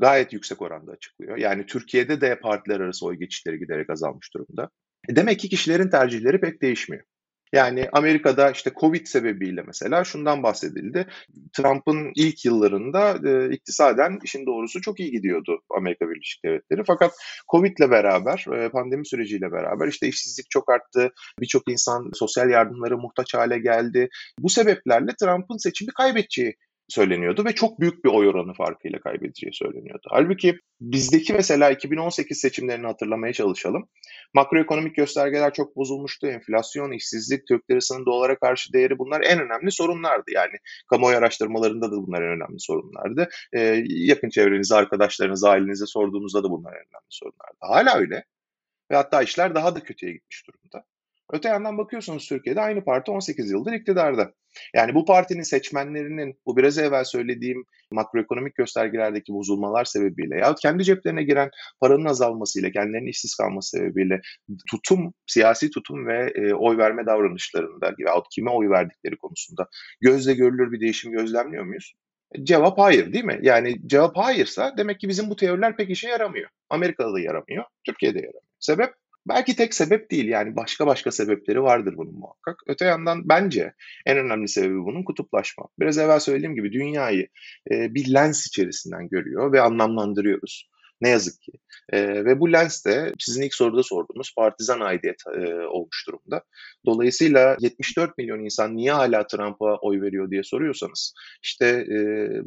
gayet 0.00 0.32
yüksek 0.32 0.62
oranda 0.62 0.92
açıklıyor. 0.92 1.36
Yani 1.36 1.66
Türkiye'de 1.66 2.20
de 2.20 2.40
partiler 2.40 2.80
arası 2.80 3.06
oy 3.06 3.16
geçişleri 3.16 3.58
giderek 3.58 3.90
azalmış 3.90 4.34
durumda. 4.34 4.70
E 5.08 5.16
demek 5.16 5.40
ki 5.40 5.48
kişilerin 5.48 5.90
tercihleri 5.90 6.40
pek 6.40 6.62
değişmiyor. 6.62 7.04
Yani 7.52 7.88
Amerika'da 7.92 8.50
işte 8.50 8.72
Covid 8.80 9.06
sebebiyle 9.06 9.62
mesela 9.66 10.04
şundan 10.04 10.42
bahsedildi. 10.42 11.06
Trump'ın 11.56 12.12
ilk 12.16 12.44
yıllarında 12.44 13.18
e, 13.28 13.54
iktisaden 13.54 14.18
işin 14.24 14.46
doğrusu 14.46 14.80
çok 14.80 15.00
iyi 15.00 15.10
gidiyordu 15.10 15.62
Amerika 15.76 16.08
Birleşik 16.08 16.44
Devletleri. 16.44 16.82
Fakat 16.86 17.12
Covid'le 17.50 17.90
beraber, 17.90 18.46
e, 18.56 18.68
pandemi 18.68 19.06
süreciyle 19.06 19.52
beraber 19.52 19.88
işte 19.88 20.08
işsizlik 20.08 20.50
çok 20.50 20.70
arttı. 20.70 21.12
Birçok 21.40 21.70
insan 21.70 22.10
sosyal 22.14 22.50
yardımlara 22.50 22.96
muhtaç 22.96 23.34
hale 23.34 23.58
geldi. 23.58 24.08
Bu 24.38 24.48
sebeplerle 24.48 25.10
Trump'ın 25.20 25.56
seçimi 25.56 25.92
kaybedeceği 25.92 26.56
söyleniyordu 26.90 27.44
ve 27.44 27.52
çok 27.52 27.80
büyük 27.80 28.04
bir 28.04 28.08
oy 28.08 28.28
oranı 28.28 28.54
farkıyla 28.54 29.00
kaybedeceği 29.00 29.52
söyleniyordu. 29.52 30.08
Halbuki 30.10 30.58
bizdeki 30.80 31.32
mesela 31.32 31.70
2018 31.70 32.40
seçimlerini 32.40 32.86
hatırlamaya 32.86 33.32
çalışalım. 33.32 33.88
Makroekonomik 34.34 34.96
göstergeler 34.96 35.52
çok 35.52 35.76
bozulmuştu. 35.76 36.26
Enflasyon, 36.26 36.92
işsizlik, 36.92 37.46
Türk 37.46 37.70
lirasının 37.70 38.06
dolara 38.06 38.38
karşı 38.38 38.72
değeri 38.72 38.98
bunlar 38.98 39.20
en 39.20 39.40
önemli 39.40 39.72
sorunlardı. 39.72 40.30
Yani 40.34 40.56
kamuoyu 40.90 41.16
araştırmalarında 41.16 41.92
da 41.92 41.96
bunlar 41.96 42.22
en 42.22 42.28
önemli 42.28 42.60
sorunlardı. 42.60 43.28
Ee, 43.52 43.84
yakın 43.86 44.30
çevrenize, 44.30 44.74
arkadaşlarınıza, 44.74 45.50
ailenize 45.50 45.86
sorduğunuzda 45.86 46.44
da 46.44 46.50
bunlar 46.50 46.72
en 46.72 46.78
önemli 46.78 47.06
sorunlardı. 47.08 47.58
Hala 47.60 47.98
öyle. 47.98 48.24
Ve 48.90 48.96
hatta 48.96 49.22
işler 49.22 49.54
daha 49.54 49.74
da 49.74 49.80
kötüye 49.80 50.12
gitmiş 50.12 50.46
durumda. 50.46 50.84
Öte 51.32 51.48
yandan 51.48 51.78
bakıyorsunuz 51.78 52.28
Türkiye'de 52.28 52.60
aynı 52.60 52.84
parti 52.84 53.10
18 53.10 53.50
yıldır 53.50 53.72
iktidarda. 53.72 54.32
Yani 54.74 54.94
bu 54.94 55.04
partinin 55.04 55.42
seçmenlerinin 55.42 56.40
bu 56.46 56.56
biraz 56.56 56.78
evvel 56.78 57.04
söylediğim 57.04 57.64
makroekonomik 57.92 58.54
göstergelerdeki 58.54 59.32
bozulmalar 59.32 59.84
sebebiyle 59.84 60.38
ya 60.38 60.54
kendi 60.54 60.84
ceplerine 60.84 61.22
giren 61.22 61.50
paranın 61.80 62.04
azalmasıyla, 62.04 62.70
kendilerinin 62.70 63.10
işsiz 63.10 63.34
kalması 63.34 63.76
sebebiyle 63.76 64.20
tutum, 64.70 65.14
siyasi 65.26 65.70
tutum 65.70 66.06
ve 66.06 66.32
e, 66.34 66.54
oy 66.54 66.78
verme 66.78 67.06
davranışlarında 67.06 67.86
ya 67.98 68.14
kime 68.34 68.50
oy 68.50 68.70
verdikleri 68.70 69.16
konusunda 69.16 69.68
gözle 70.00 70.34
görülür 70.34 70.72
bir 70.72 70.80
değişim 70.80 71.12
gözlemliyor 71.12 71.64
muyuz? 71.64 71.94
Cevap 72.42 72.78
hayır 72.78 73.12
değil 73.12 73.24
mi? 73.24 73.38
Yani 73.42 73.76
cevap 73.86 74.16
hayırsa 74.16 74.74
demek 74.78 75.00
ki 75.00 75.08
bizim 75.08 75.30
bu 75.30 75.36
teoriler 75.36 75.76
pek 75.76 75.90
işe 75.90 76.08
yaramıyor. 76.08 76.50
Amerika'da 76.70 77.14
da 77.14 77.20
yaramıyor, 77.20 77.64
Türkiye'de 77.86 78.18
yaramıyor. 78.18 78.42
Sebep? 78.58 78.99
Belki 79.28 79.56
tek 79.56 79.74
sebep 79.74 80.10
değil 80.10 80.28
yani 80.28 80.56
başka 80.56 80.86
başka 80.86 81.10
sebepleri 81.10 81.62
vardır 81.62 81.94
bunun 81.96 82.14
muhakkak. 82.14 82.56
Öte 82.66 82.84
yandan 82.84 83.28
bence 83.28 83.74
en 84.06 84.18
önemli 84.18 84.48
sebebi 84.48 84.78
bunun 84.78 85.04
kutuplaşma. 85.04 85.64
Biraz 85.80 85.98
evvel 85.98 86.20
söylediğim 86.20 86.54
gibi 86.54 86.72
dünyayı 86.72 87.28
bir 87.70 88.14
lens 88.14 88.46
içerisinden 88.46 89.08
görüyor 89.08 89.52
ve 89.52 89.60
anlamlandırıyoruz. 89.60 90.70
Ne 91.00 91.08
yazık 91.08 91.42
ki. 91.42 91.52
E, 91.92 92.24
ve 92.24 92.40
bu 92.40 92.52
lens 92.52 92.86
de 92.86 93.12
sizin 93.18 93.42
ilk 93.42 93.54
soruda 93.54 93.82
sorduğunuz 93.82 94.34
partizan 94.36 94.80
aidiyet 94.80 95.22
e, 95.34 95.54
olmuş 95.54 96.06
durumda. 96.08 96.42
Dolayısıyla 96.86 97.56
74 97.60 98.18
milyon 98.18 98.44
insan 98.44 98.76
niye 98.76 98.92
hala 98.92 99.26
Trump'a 99.26 99.76
oy 99.76 100.00
veriyor 100.02 100.30
diye 100.30 100.42
soruyorsanız 100.42 101.14
işte 101.42 101.66
e, 101.66 101.98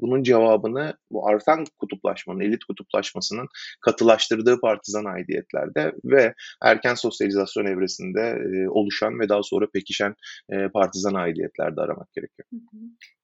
bunun 0.01 0.23
cevabını 0.23 0.97
bu 1.11 1.27
artan 1.27 1.65
kutuplaşmanın, 1.79 2.39
elit 2.39 2.63
kutuplaşmasının 2.63 3.47
katılaştırdığı 3.81 4.59
partizan 4.59 5.05
aidiyetlerde 5.05 5.93
ve 6.05 6.33
erken 6.61 6.95
sosyalizasyon 6.95 7.65
evresinde 7.65 8.21
e, 8.21 8.69
oluşan 8.69 9.19
ve 9.19 9.29
daha 9.29 9.43
sonra 9.43 9.67
pekişen 9.73 10.15
e, 10.51 10.67
partizan 10.67 11.13
aidiyetlerde 11.13 11.81
aramak 11.81 12.13
gerekiyor. 12.13 12.47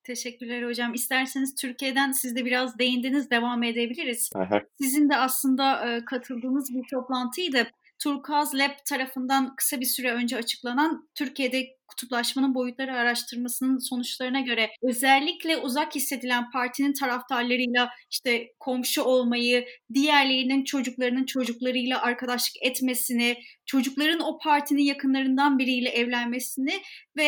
Teşekkürler 0.10 0.64
hocam. 0.64 0.94
İsterseniz 0.94 1.56
Türkiye'den 1.56 2.12
siz 2.12 2.36
de 2.36 2.46
biraz 2.46 2.80
değindiniz, 2.80 3.30
devam 3.30 3.64
edebiliriz. 3.64 4.30
Aha. 4.36 4.62
Sizin 4.82 5.10
de 5.10 5.18
aslında 5.18 5.90
e, 5.90 6.06
katıldığınız 6.06 6.70
bir 6.74 6.84
toplantıydı. 6.92 7.68
Turkuaz 8.04 8.56
Lab 8.56 8.72
tarafından 8.86 9.56
kısa 9.56 9.80
bir 9.80 9.86
süre 9.86 10.12
önce 10.12 10.38
açıklanan 10.38 11.10
Türkiye'de 11.16 11.79
kutuplaşmanın 11.90 12.56
boyutları 12.56 12.96
araştırmasının 12.96 13.78
sonuçlarına 13.78 14.40
göre 14.40 14.70
özellikle 14.82 15.58
uzak 15.58 15.96
hissedilen 15.96 16.52
partinin 16.52 16.94
taraftarlarıyla 16.94 17.90
işte 18.12 18.48
komşu 18.60 19.02
olmayı, 19.02 19.66
diğerlerinin 19.94 20.64
çocuklarının 20.64 21.26
çocuklarıyla 21.26 22.02
arkadaşlık 22.02 22.64
etmesini, 22.64 23.38
çocukların 23.66 24.20
o 24.20 24.38
partinin 24.38 24.84
yakınlarından 24.84 25.60
biriyle 25.60 25.90
evlenmesini 25.90 26.74
ve 27.18 27.28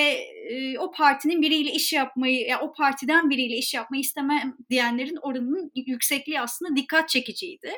e, 0.50 0.80
o 0.80 0.92
partinin 0.92 1.42
biriyle 1.42 1.72
iş 1.72 1.94
yapmayı, 1.94 2.48
ya 2.48 2.60
o 2.62 2.74
partiden 2.74 3.30
biriyle 3.30 3.58
iş 3.58 3.74
yapmayı 3.74 4.02
istemem 4.02 4.56
diyenlerin 4.70 5.18
oranının 5.22 5.72
yüksekliği 5.76 6.42
aslında 6.42 6.76
dikkat 6.76 7.10
çekiciydi. 7.10 7.72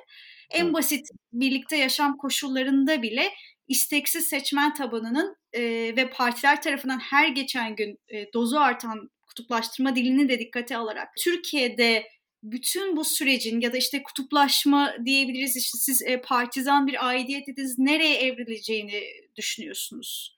En 0.52 0.74
basit 0.74 1.08
birlikte 1.34 1.78
yaşam 1.78 2.18
koşullarında 2.18 3.02
bile 3.02 3.30
isteksiz 3.68 4.28
seçmen 4.28 4.74
tabanının 4.74 5.36
e, 5.54 5.62
ve 5.98 6.10
partiler 6.10 6.62
tarafından 6.62 7.00
her 7.00 7.28
geçen 7.28 7.76
gün 7.76 8.00
e, 8.08 8.34
dozu 8.34 8.58
artan 8.58 9.10
kutuplaştırma 9.28 9.96
dilini 9.96 10.30
de 10.30 10.40
dikkate 10.40 10.78
alarak 10.78 11.08
Türkiye'de 11.24 12.08
bütün 12.44 12.96
bu 12.96 13.06
sürecin 13.06 13.62
ya 13.62 13.74
da 13.74 13.78
işte 13.78 14.04
kutuplaşma 14.04 14.96
diyebiliriz 15.06 15.58
işte 15.58 15.78
siz 15.78 16.02
e, 16.02 16.22
partizan 16.22 16.88
bir 16.88 17.08
aidiyet 17.08 17.48
dediniz 17.48 17.80
nereye 17.80 18.16
evrileceğini 18.16 19.04
düşünüyorsunuz? 19.36 20.36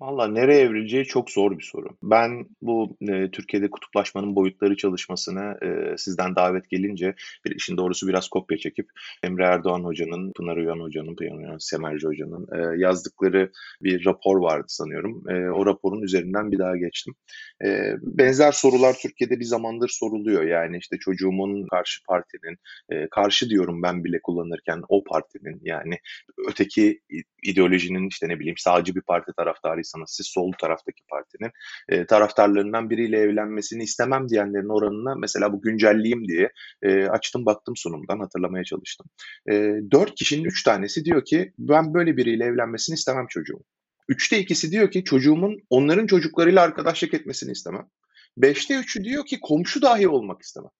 Valla 0.00 0.28
nereye 0.28 0.60
evrileceği 0.60 1.04
çok 1.04 1.30
zor 1.30 1.58
bir 1.58 1.62
soru. 1.64 1.88
Ben 2.02 2.46
bu 2.62 2.96
e, 3.00 3.30
Türkiye'de 3.30 3.70
kutuplaşmanın 3.70 4.36
boyutları 4.36 4.76
çalışmasını 4.76 5.58
e, 5.62 5.96
sizden 5.98 6.36
davet 6.36 6.70
gelince 6.70 7.14
bir 7.44 7.56
işin 7.56 7.76
doğrusu 7.76 8.08
biraz 8.08 8.28
kopya 8.28 8.58
çekip 8.58 8.88
Emre 9.22 9.44
Erdoğan 9.44 9.84
Hoca'nın, 9.84 10.32
Pınar 10.32 10.56
Uyan 10.56 10.80
Hoca'nın, 10.80 11.16
Pınar 11.16 11.58
Semerci 11.58 12.06
Hoca'nın 12.06 12.46
e, 12.52 12.80
yazdıkları 12.80 13.50
bir 13.82 14.04
rapor 14.06 14.40
vardı 14.40 14.64
sanıyorum. 14.68 15.30
E, 15.30 15.50
o 15.50 15.66
raporun 15.66 16.02
üzerinden 16.02 16.52
bir 16.52 16.58
daha 16.58 16.76
geçtim. 16.76 17.14
E, 17.64 17.94
benzer 18.02 18.52
sorular 18.52 18.96
Türkiye'de 19.02 19.40
bir 19.40 19.44
zamandır 19.44 19.88
soruluyor. 19.88 20.42
Yani 20.42 20.78
işte 20.78 20.96
çocuğumun 20.98 21.66
karşı 21.66 22.04
partinin, 22.04 22.56
e, 22.90 23.08
karşı 23.10 23.50
diyorum 23.50 23.82
ben 23.82 24.04
bile 24.04 24.20
kullanırken 24.22 24.82
o 24.88 25.04
partinin 25.04 25.60
yani 25.64 25.98
öteki 26.48 27.00
ideolojinin 27.42 28.08
işte 28.08 28.28
ne 28.28 28.38
bileyim 28.38 28.58
sağcı 28.58 28.94
bir 28.94 29.00
parti 29.00 29.32
taraftarıysanız 29.36 29.85
siz 30.06 30.26
sol 30.26 30.52
taraftaki 30.60 31.02
partinin 31.10 31.50
e, 31.88 32.06
taraftarlarından 32.06 32.90
biriyle 32.90 33.18
evlenmesini 33.18 33.82
istemem 33.82 34.28
diyenlerin 34.28 34.68
oranına 34.68 35.14
mesela 35.14 35.52
bu 35.52 35.62
güncelleyeyim 35.62 36.28
diye 36.28 36.52
e, 36.82 37.06
açtım 37.06 37.46
baktım 37.46 37.76
sunumdan 37.76 38.18
hatırlamaya 38.18 38.64
çalıştım. 38.64 39.06
E, 39.50 39.52
4 39.90 40.14
kişinin 40.14 40.44
3 40.44 40.62
tanesi 40.62 41.04
diyor 41.04 41.24
ki 41.24 41.52
ben 41.58 41.94
böyle 41.94 42.16
biriyle 42.16 42.44
evlenmesini 42.44 42.94
istemem 42.94 43.26
çocuğum. 43.28 43.62
Üçte 44.08 44.38
ikisi 44.38 44.70
diyor 44.70 44.90
ki 44.90 45.04
çocuğumun 45.04 45.58
onların 45.70 46.06
çocuklarıyla 46.06 46.62
arkadaşlık 46.62 47.14
etmesini 47.14 47.52
istemem. 47.52 47.86
Beşte 48.36 48.74
üçü 48.74 49.04
diyor 49.04 49.26
ki 49.26 49.40
komşu 49.40 49.82
dahi 49.82 50.08
olmak 50.08 50.42
istemem. 50.42 50.70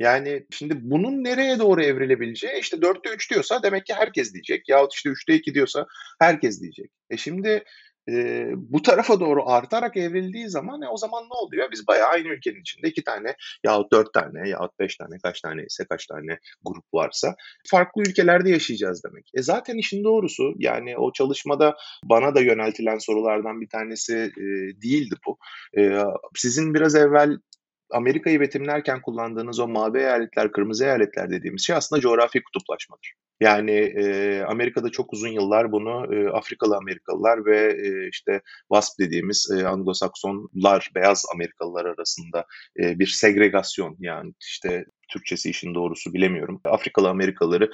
Yani 0.00 0.46
şimdi 0.50 0.74
bunun 0.80 1.24
nereye 1.24 1.58
doğru 1.58 1.82
evrilebileceği 1.82 2.60
işte 2.60 2.76
4'te 2.76 3.14
3 3.14 3.30
diyorsa 3.30 3.62
demek 3.62 3.86
ki 3.86 3.94
herkes 3.94 4.32
diyecek. 4.32 4.68
Yahut 4.68 4.94
işte 4.94 5.10
3'te 5.10 5.34
2 5.34 5.54
diyorsa 5.54 5.86
herkes 6.20 6.60
diyecek. 6.60 6.90
E 7.10 7.16
şimdi 7.16 7.64
e, 8.08 8.46
bu 8.56 8.82
tarafa 8.82 9.20
doğru 9.20 9.48
artarak 9.48 9.96
evrildiği 9.96 10.48
zaman 10.48 10.82
e, 10.82 10.88
o 10.88 10.96
zaman 10.96 11.24
ne 11.24 11.34
oluyor? 11.34 11.68
Biz 11.72 11.86
bayağı 11.86 12.08
aynı 12.08 12.28
ülkenin 12.28 12.60
içinde 12.60 12.88
iki 12.88 13.04
tane 13.04 13.36
yahut 13.64 13.92
dört 13.92 14.12
tane 14.12 14.48
yahut 14.48 14.78
beş 14.78 14.96
tane 14.96 15.18
kaç 15.22 15.40
tane 15.40 15.64
ise 15.64 15.84
kaç 15.84 16.06
tane 16.06 16.38
grup 16.64 16.84
varsa 16.94 17.34
farklı 17.70 18.02
ülkelerde 18.02 18.50
yaşayacağız 18.50 19.04
demek. 19.04 19.30
E 19.34 19.42
zaten 19.42 19.76
işin 19.76 20.04
doğrusu 20.04 20.54
yani 20.58 20.96
o 20.98 21.12
çalışmada 21.12 21.76
bana 22.04 22.34
da 22.34 22.40
yöneltilen 22.40 22.98
sorulardan 22.98 23.60
bir 23.60 23.68
tanesi 23.68 24.16
e, 24.16 24.42
değildi 24.82 25.14
bu. 25.26 25.38
E, 25.78 26.02
sizin 26.34 26.74
biraz 26.74 26.94
evvel 26.94 27.38
Amerika'yı 27.92 28.40
betimlerken 28.40 29.02
kullandığınız 29.02 29.60
o 29.60 29.68
mavi 29.68 29.98
eyaletler, 29.98 30.52
kırmızı 30.52 30.84
eyaletler 30.84 31.30
dediğimiz 31.30 31.66
şey 31.66 31.76
aslında 31.76 32.00
coğrafi 32.00 32.42
kutuplaşmadır. 32.42 33.14
Yani 33.40 33.72
e, 33.72 34.40
Amerika'da 34.42 34.90
çok 34.90 35.12
uzun 35.12 35.28
yıllar 35.28 35.72
bunu 35.72 36.14
e, 36.14 36.28
Afrikalı 36.28 36.76
Amerikalılar 36.76 37.46
ve 37.46 37.58
e, 37.72 38.08
işte 38.08 38.40
WASP 38.68 38.98
dediğimiz 38.98 39.48
e, 39.50 39.54
Anglo-Saksonlar, 39.54 40.90
beyaz 40.94 41.24
Amerikalılar 41.34 41.84
arasında 41.84 42.46
e, 42.80 42.98
bir 42.98 43.06
segregasyon 43.06 43.96
yani 44.00 44.34
işte 44.40 44.84
Türkçesi 45.08 45.50
işin 45.50 45.74
doğrusu 45.74 46.14
bilemiyorum. 46.14 46.60
Afrikalı 46.64 47.08
Amerikalıları 47.08 47.70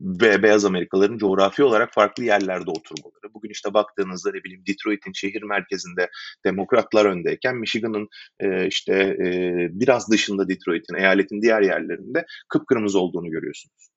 ve 0.00 0.42
beyaz 0.42 0.64
Amerikalıların 0.64 1.18
coğrafi 1.18 1.62
olarak 1.62 1.94
farklı 1.94 2.24
yerlerde 2.24 2.70
oturmaları. 2.70 3.34
Bugün 3.34 3.50
işte 3.50 3.74
baktığınızda 3.74 4.30
ne 4.34 4.44
bileyim 4.44 4.64
Detroit'in 4.66 5.12
şehir 5.12 5.42
merkezinde 5.42 6.10
demokratlar 6.44 7.04
öndeyken 7.04 7.56
Michigan'ın 7.56 8.08
e, 8.40 8.66
işte 8.66 8.94
e, 8.94 9.28
biraz 9.70 10.10
dışında 10.10 10.48
Detroit'in, 10.48 10.94
eyaletin 10.94 11.42
diğer 11.42 11.62
yerlerinde 11.62 12.26
kıpkırmızı 12.48 12.98
olduğunu 12.98 13.30
görüyorsunuz. 13.30 13.87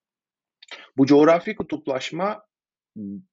Bu 0.98 1.06
coğrafi 1.06 1.56
kutuplaşma 1.56 2.44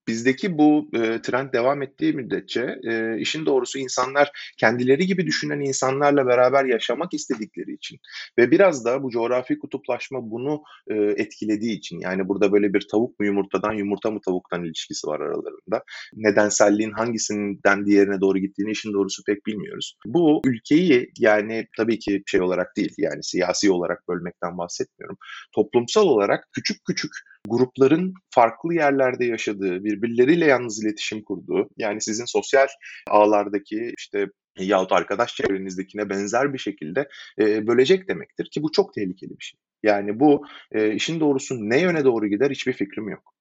bizdeki 0.08 0.58
bu 0.58 0.90
e, 0.94 1.22
trend 1.22 1.52
devam 1.52 1.82
ettiği 1.82 2.12
müddetçe 2.12 2.78
e, 2.84 3.18
işin 3.18 3.46
doğrusu 3.46 3.78
insanlar 3.78 4.52
kendileri 4.58 5.06
gibi 5.06 5.26
düşünen 5.26 5.60
insanlarla 5.60 6.26
beraber 6.26 6.64
yaşamak 6.64 7.14
istedikleri 7.14 7.74
için 7.74 7.98
ve 8.38 8.50
biraz 8.50 8.84
da 8.84 9.02
bu 9.02 9.10
coğrafi 9.10 9.58
kutuplaşma 9.58 10.30
bunu 10.30 10.62
e, 10.90 10.94
etkilediği 10.94 11.78
için 11.78 12.00
yani 12.00 12.28
burada 12.28 12.52
böyle 12.52 12.74
bir 12.74 12.86
tavuk 12.90 13.20
mu 13.20 13.26
yumurtadan 13.26 13.72
yumurta 13.72 14.10
mı 14.10 14.20
tavuktan 14.26 14.64
ilişkisi 14.64 15.06
var 15.06 15.20
aralarında. 15.20 15.82
Nedenselliğin 16.14 16.92
hangisinden 16.92 17.86
diğerine 17.86 18.20
doğru 18.20 18.38
gittiğini 18.38 18.70
işin 18.70 18.92
doğrusu 18.92 19.22
pek 19.26 19.46
bilmiyoruz. 19.46 19.96
Bu 20.06 20.42
ülkeyi 20.44 21.12
yani 21.18 21.66
tabii 21.76 21.98
ki 21.98 22.22
şey 22.26 22.40
olarak 22.40 22.76
değil 22.76 22.94
yani 22.98 23.22
siyasi 23.22 23.70
olarak 23.70 24.08
bölmekten 24.08 24.58
bahsetmiyorum. 24.58 25.16
Toplumsal 25.54 26.06
olarak 26.06 26.48
küçük 26.52 26.84
küçük 26.84 27.10
grupların 27.48 28.14
farklı 28.30 28.74
yerlerde 28.74 29.24
yaşadığı, 29.24 29.84
birbirleriyle 29.84 30.44
yalnız 30.44 30.84
iletişim 30.84 31.22
kurduğu, 31.22 31.68
yani 31.76 32.00
sizin 32.00 32.24
sosyal 32.24 32.66
ağlardaki 33.10 33.92
işte 33.98 34.26
yahut 34.58 34.92
arkadaş 34.92 35.34
çevrenizdekine 35.34 36.10
benzer 36.10 36.52
bir 36.52 36.58
şekilde 36.58 37.08
e, 37.40 37.66
bölecek 37.66 38.08
demektir 38.08 38.48
ki 38.52 38.62
bu 38.62 38.72
çok 38.72 38.94
tehlikeli 38.94 39.30
bir 39.30 39.44
şey. 39.44 39.60
Yani 39.82 40.20
bu 40.20 40.46
e, 40.72 40.94
işin 40.94 41.20
doğrusu 41.20 41.54
ne 41.54 41.80
yöne 41.80 42.04
doğru 42.04 42.26
gider 42.26 42.50
hiçbir 42.50 42.72
fikrim 42.72 43.08
yok. 43.08 43.37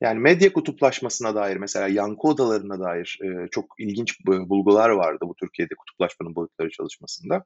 Yani 0.00 0.20
medya 0.20 0.52
kutuplaşmasına 0.52 1.34
dair 1.34 1.56
mesela 1.56 1.88
yankı 1.88 2.28
odalarına 2.28 2.80
dair 2.80 3.18
e, 3.24 3.48
çok 3.50 3.64
ilginç 3.78 4.26
bulgular 4.26 4.90
vardı 4.90 5.18
bu 5.22 5.34
Türkiye'de 5.34 5.74
kutuplaşmanın 5.74 6.34
boyutları 6.34 6.70
çalışmasında. 6.70 7.44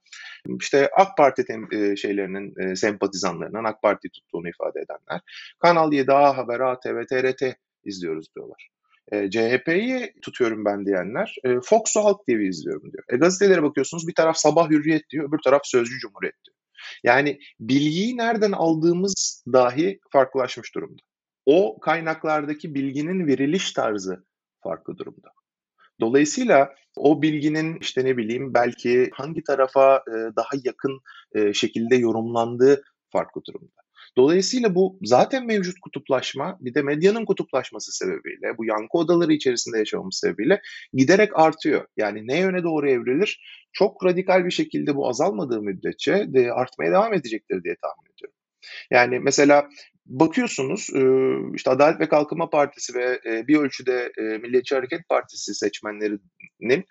İşte 0.60 0.90
AK 0.96 1.16
Parti 1.16 1.42
tem- 1.42 1.92
e, 1.92 1.96
şeylerinin 1.96 2.54
e, 2.60 2.76
sempatizanlarından 2.76 3.64
AK 3.64 3.82
Parti 3.82 4.08
tuttuğunu 4.08 4.48
ifade 4.48 4.80
edenler 4.80 5.20
Kanal 5.58 5.92
7, 5.92 6.12
A 6.12 6.36
Haber, 6.36 6.60
ATV, 6.60 7.04
TRT 7.06 7.56
izliyoruz 7.84 8.34
diyorlar. 8.36 8.68
E, 9.12 9.30
CHP'yi 9.30 10.12
tutuyorum 10.22 10.64
ben 10.64 10.86
diyenler 10.86 11.36
e, 11.44 11.60
Fox 11.64 11.96
Halk 11.96 12.26
TV 12.26 12.40
izliyorum 12.40 12.92
diyor. 12.92 13.04
E, 13.08 13.16
gazetelere 13.16 13.62
bakıyorsunuz 13.62 14.08
bir 14.08 14.14
taraf 14.14 14.36
Sabah 14.36 14.70
Hürriyet 14.70 15.10
diyor, 15.10 15.28
öbür 15.28 15.38
taraf 15.38 15.60
Sözcü 15.64 15.98
Cumhuriyet 15.98 16.44
diyor. 16.44 16.56
Yani 17.04 17.38
bilgiyi 17.60 18.16
nereden 18.16 18.52
aldığımız 18.52 19.44
dahi 19.52 20.00
farklılaşmış 20.10 20.74
durumda 20.74 21.02
o 21.46 21.80
kaynaklardaki 21.80 22.74
bilginin 22.74 23.26
veriliş 23.26 23.72
tarzı 23.72 24.24
farklı 24.62 24.98
durumda. 24.98 25.28
Dolayısıyla 26.00 26.74
o 26.96 27.22
bilginin 27.22 27.78
işte 27.80 28.04
ne 28.04 28.16
bileyim 28.16 28.54
belki 28.54 29.10
hangi 29.12 29.44
tarafa 29.44 29.96
e, 29.96 30.12
daha 30.36 30.50
yakın 30.64 31.00
e, 31.34 31.52
şekilde 31.52 31.96
yorumlandığı 31.96 32.82
farklı 33.12 33.44
durumda. 33.44 33.84
Dolayısıyla 34.16 34.74
bu 34.74 34.98
zaten 35.02 35.46
mevcut 35.46 35.80
kutuplaşma 35.80 36.58
bir 36.60 36.74
de 36.74 36.82
medyanın 36.82 37.24
kutuplaşması 37.24 37.92
sebebiyle 37.92 38.58
bu 38.58 38.64
yankı 38.64 38.98
odaları 38.98 39.32
içerisinde 39.32 39.78
yaşamamız 39.78 40.20
sebebiyle 40.22 40.60
giderek 40.92 41.38
artıyor. 41.38 41.86
Yani 41.96 42.26
ne 42.26 42.38
yöne 42.40 42.62
doğru 42.62 42.90
evrilir? 42.90 43.40
Çok 43.72 44.04
radikal 44.04 44.44
bir 44.44 44.50
şekilde 44.50 44.96
bu 44.96 45.08
azalmadığı 45.08 45.62
müddetçe 45.62 46.12
de 46.12 46.52
artmaya 46.52 46.90
devam 46.90 47.14
edecektir 47.14 47.64
diye 47.64 47.76
tahmin 47.82 48.12
ediyorum. 48.12 48.36
Yani 48.90 49.18
mesela 49.18 49.68
bakıyorsunuz 50.06 50.90
işte 51.54 51.70
Adalet 51.70 52.00
ve 52.00 52.08
Kalkınma 52.08 52.50
Partisi 52.50 52.94
ve 52.94 53.20
bir 53.48 53.56
ölçüde 53.56 54.12
Milliyetçi 54.18 54.74
Hareket 54.74 55.08
Partisi 55.08 55.54
seçmenlerinin 55.54 56.84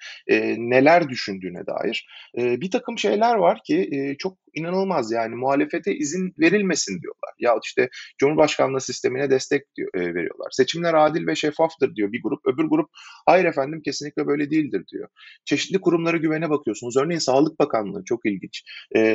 neler 0.70 1.10
düşündüğüne 1.10 1.66
dair 1.66 2.08
bir 2.38 2.72
takım 2.72 2.98
şeyler 2.98 3.36
var 3.36 3.60
ki 3.64 4.16
çok 4.20 4.43
inanılmaz 4.54 5.12
yani 5.12 5.36
muhalefete 5.36 5.96
izin 5.96 6.34
verilmesin 6.40 7.02
diyorlar. 7.02 7.34
Ya 7.40 7.56
işte 7.64 7.90
Cumhurbaşkanlığı 8.18 8.82
sistemine 8.82 9.30
destek 9.30 9.76
diyor, 9.76 9.90
veriyorlar. 9.94 10.48
Seçimler 10.52 10.94
adil 10.94 11.28
ve 11.28 11.36
şeffaftır 11.36 11.96
diyor 11.96 12.12
bir 12.12 12.22
grup. 12.24 12.40
Öbür 12.46 12.64
grup 12.64 12.90
hayır 13.26 13.46
efendim 13.46 13.82
kesinlikle 13.86 14.28
böyle 14.28 14.50
değildir 14.50 14.84
diyor. 14.92 15.10
Çeşitli 15.46 15.82
kurumlara 15.82 16.18
güvene 16.18 16.50
bakıyorsunuz. 16.50 16.98
Örneğin 16.98 17.20
Sağlık 17.20 17.60
Bakanlığı 17.60 18.04
çok 18.06 18.26
ilginç. 18.26 18.64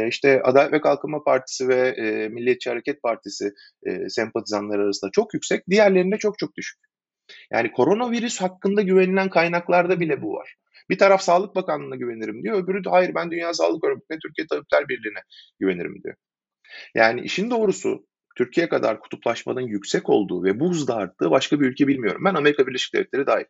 İşte 0.08 0.42
Adalet 0.42 0.72
ve 0.72 0.80
Kalkınma 0.80 1.24
Partisi 1.24 1.68
ve 1.68 1.94
Milliyetçi 2.28 2.70
Hareket 2.70 3.02
Partisi 3.02 3.52
e, 3.86 4.08
sempatizanları 4.08 4.82
arasında 4.82 5.10
çok 5.12 5.34
yüksek, 5.34 5.68
diğerlerinde 5.70 6.16
çok 6.16 6.38
çok 6.38 6.56
düşük. 6.56 6.78
Yani 7.52 7.72
koronavirüs 7.72 8.40
hakkında 8.40 8.82
güvenilen 8.82 9.30
kaynaklarda 9.30 10.00
bile 10.00 10.22
bu 10.22 10.32
var. 10.32 10.54
Bir 10.90 10.98
taraf 10.98 11.22
Sağlık 11.22 11.54
Bakanlığı'na 11.54 11.96
güvenirim 11.96 12.42
diyor, 12.42 12.62
öbürü 12.62 12.84
de 12.84 12.90
hayır 12.90 13.14
ben 13.14 13.30
Dünya 13.30 13.54
Sağlık 13.54 13.84
Örgütü'ne, 13.84 14.18
Türkiye 14.18 14.46
Tabipler 14.46 14.88
Birliği'ne 14.88 15.20
güvenirim 15.60 16.02
diyor. 16.04 16.14
Yani 16.94 17.20
işin 17.20 17.50
doğrusu 17.50 18.06
Türkiye 18.36 18.68
kadar 18.68 19.00
kutuplaşmanın 19.00 19.60
yüksek 19.60 20.08
olduğu 20.08 20.44
ve 20.44 20.60
bu 20.60 20.70
hızda 20.70 20.96
arttığı 20.96 21.30
başka 21.30 21.60
bir 21.60 21.66
ülke 21.66 21.86
bilmiyorum. 21.86 22.22
Ben 22.24 22.34
Amerika 22.34 22.66
Birleşik 22.66 22.94
Devletleri 22.94 23.26
dahil. 23.26 23.44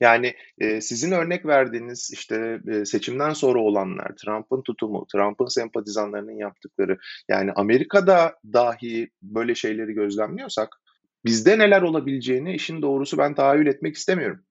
Yani 0.00 0.34
e, 0.58 0.80
sizin 0.80 1.12
örnek 1.12 1.46
verdiğiniz 1.46 2.10
işte 2.12 2.60
e, 2.72 2.84
seçimden 2.84 3.32
sonra 3.32 3.58
olanlar, 3.60 4.16
Trump'ın 4.16 4.62
tutumu, 4.62 5.06
Trump'ın 5.12 5.46
sempatizanlarının 5.46 6.38
yaptıkları, 6.38 6.98
yani 7.28 7.52
Amerika'da 7.52 8.34
dahi 8.52 9.10
böyle 9.22 9.54
şeyleri 9.54 9.92
gözlemliyorsak 9.92 10.76
bizde 11.24 11.58
neler 11.58 11.82
olabileceğini 11.82 12.54
işin 12.54 12.82
doğrusu 12.82 13.18
ben 13.18 13.34
tahayyül 13.34 13.66
etmek 13.66 13.96
istemiyorum. 13.96 14.44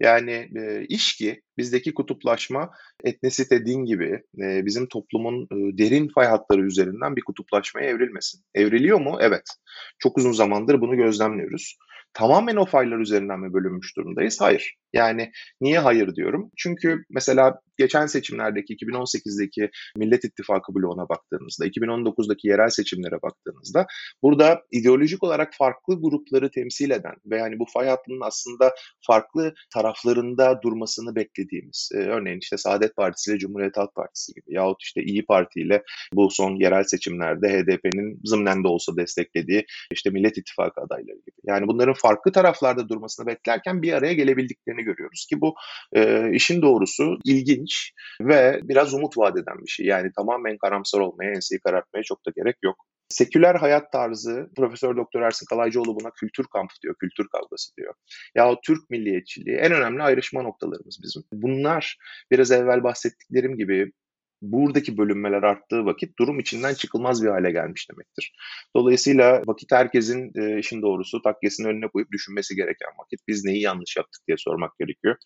Yani 0.00 0.48
e, 0.56 0.84
iş 0.88 1.16
ki 1.16 1.42
bizdeki 1.58 1.94
kutuplaşma 1.94 2.70
etnisite, 3.04 3.66
din 3.66 3.84
gibi 3.84 4.22
e, 4.42 4.66
bizim 4.66 4.86
toplumun 4.88 5.42
e, 5.42 5.78
derin 5.78 6.08
fay 6.14 6.26
hatları 6.26 6.66
üzerinden 6.66 7.16
bir 7.16 7.22
kutuplaşmaya 7.22 7.88
evrilmesin. 7.88 8.40
Evriliyor 8.54 9.00
mu? 9.00 9.18
Evet. 9.20 9.44
Çok 9.98 10.18
uzun 10.18 10.32
zamandır 10.32 10.80
bunu 10.80 10.96
gözlemliyoruz. 10.96 11.76
Tamamen 12.14 12.56
o 12.56 12.64
faylar 12.64 12.98
üzerinden 12.98 13.40
mi 13.40 13.52
bölünmüş 13.52 13.96
durumdayız? 13.96 14.40
Hayır. 14.40 14.74
Yani 14.92 15.32
niye 15.60 15.78
hayır 15.78 16.14
diyorum? 16.14 16.50
Çünkü 16.56 17.04
mesela 17.10 17.60
geçen 17.78 18.06
seçimlerdeki 18.06 18.76
2018'deki 18.76 19.70
Millet 19.96 20.24
İttifakı 20.24 20.74
bloğuna 20.74 21.08
baktığınızda, 21.08 21.66
2019'daki 21.66 22.48
yerel 22.48 22.68
seçimlere 22.68 23.22
baktığınızda 23.22 23.86
burada 24.22 24.62
ideolojik 24.70 25.22
olarak 25.22 25.52
farklı 25.58 26.00
grupları 26.00 26.50
temsil 26.50 26.90
eden 26.90 27.14
ve 27.26 27.38
yani 27.38 27.58
bu 27.58 27.64
fay 27.72 27.88
hattının 27.88 28.20
aslında 28.20 28.74
farklı 29.06 29.54
taraflarında 29.74 30.62
durmasını 30.62 31.16
beklediğimiz, 31.16 31.90
e, 31.94 31.98
örneğin 31.98 32.38
işte 32.38 32.56
Saadet 32.56 32.96
Partisi 32.96 33.30
ile 33.30 33.38
Cumhuriyet 33.38 33.76
Halk 33.76 33.94
Partisi 33.94 34.32
gibi 34.34 34.54
yahut 34.54 34.82
işte 34.82 35.02
İyi 35.02 35.26
Parti 35.26 35.60
ile 35.60 35.82
bu 36.14 36.30
son 36.30 36.56
yerel 36.56 36.84
seçimlerde 36.84 37.48
HDP'nin 37.48 38.20
zımnen 38.24 38.64
de 38.64 38.68
olsa 38.68 38.96
desteklediği 38.96 39.66
işte 39.92 40.10
Millet 40.10 40.38
İttifakı 40.38 40.80
adayları 40.80 41.18
gibi. 41.18 41.36
Yani 41.44 41.66
bunların 41.66 41.94
farklı 42.02 42.32
taraflarda 42.32 42.88
durmasını 42.88 43.26
beklerken 43.26 43.82
bir 43.82 43.92
araya 43.92 44.12
gelebildiklerini 44.12 44.82
görüyoruz 44.82 45.26
ki 45.28 45.40
bu 45.40 45.54
e, 45.92 46.30
işin 46.32 46.62
doğrusu 46.62 47.18
ilginç 47.24 47.92
ve 48.20 48.60
biraz 48.62 48.94
umut 48.94 49.18
vaat 49.18 49.38
eden 49.38 49.58
bir 49.64 49.70
şey. 49.70 49.86
Yani 49.86 50.10
tamamen 50.16 50.56
karamsar 50.58 51.00
olmaya, 51.00 51.30
enseyi 51.30 51.60
karartmaya 51.60 52.02
çok 52.02 52.26
da 52.26 52.30
gerek 52.36 52.56
yok. 52.62 52.76
Seküler 53.08 53.54
hayat 53.54 53.92
tarzı, 53.92 54.50
Profesör 54.56 54.96
Doktor 54.96 55.20
Ersin 55.20 55.46
Kalaycıoğlu 55.46 56.00
buna 56.00 56.10
kültür 56.10 56.46
kampı 56.52 56.74
diyor, 56.82 56.94
kültür 57.00 57.28
kavgası 57.28 57.76
diyor. 57.76 57.94
Ya 58.34 58.56
Türk 58.64 58.90
milliyetçiliği 58.90 59.56
en 59.56 59.72
önemli 59.72 60.02
ayrışma 60.02 60.42
noktalarımız 60.42 60.98
bizim. 61.02 61.22
Bunlar 61.32 61.96
biraz 62.30 62.50
evvel 62.50 62.82
bahsettiklerim 62.82 63.56
gibi 63.56 63.92
buradaki 64.42 64.98
bölünmeler 64.98 65.42
arttığı 65.42 65.84
vakit 65.84 66.18
durum 66.18 66.40
içinden 66.40 66.74
çıkılmaz 66.74 67.22
bir 67.22 67.28
hale 67.28 67.50
gelmiş 67.50 67.90
demektir. 67.90 68.32
Dolayısıyla 68.76 69.42
vakit 69.46 69.72
herkesin 69.72 70.32
e, 70.36 70.58
işin 70.58 70.82
doğrusu 70.82 71.22
takkesini 71.22 71.66
önüne 71.66 71.88
koyup 71.88 72.12
düşünmesi 72.12 72.56
gereken 72.56 72.90
vakit. 72.98 73.20
Biz 73.28 73.44
neyi 73.44 73.60
yanlış 73.60 73.96
yaptık 73.96 74.22
diye 74.28 74.36
sormak 74.38 74.78
gerekiyor. 74.78 75.16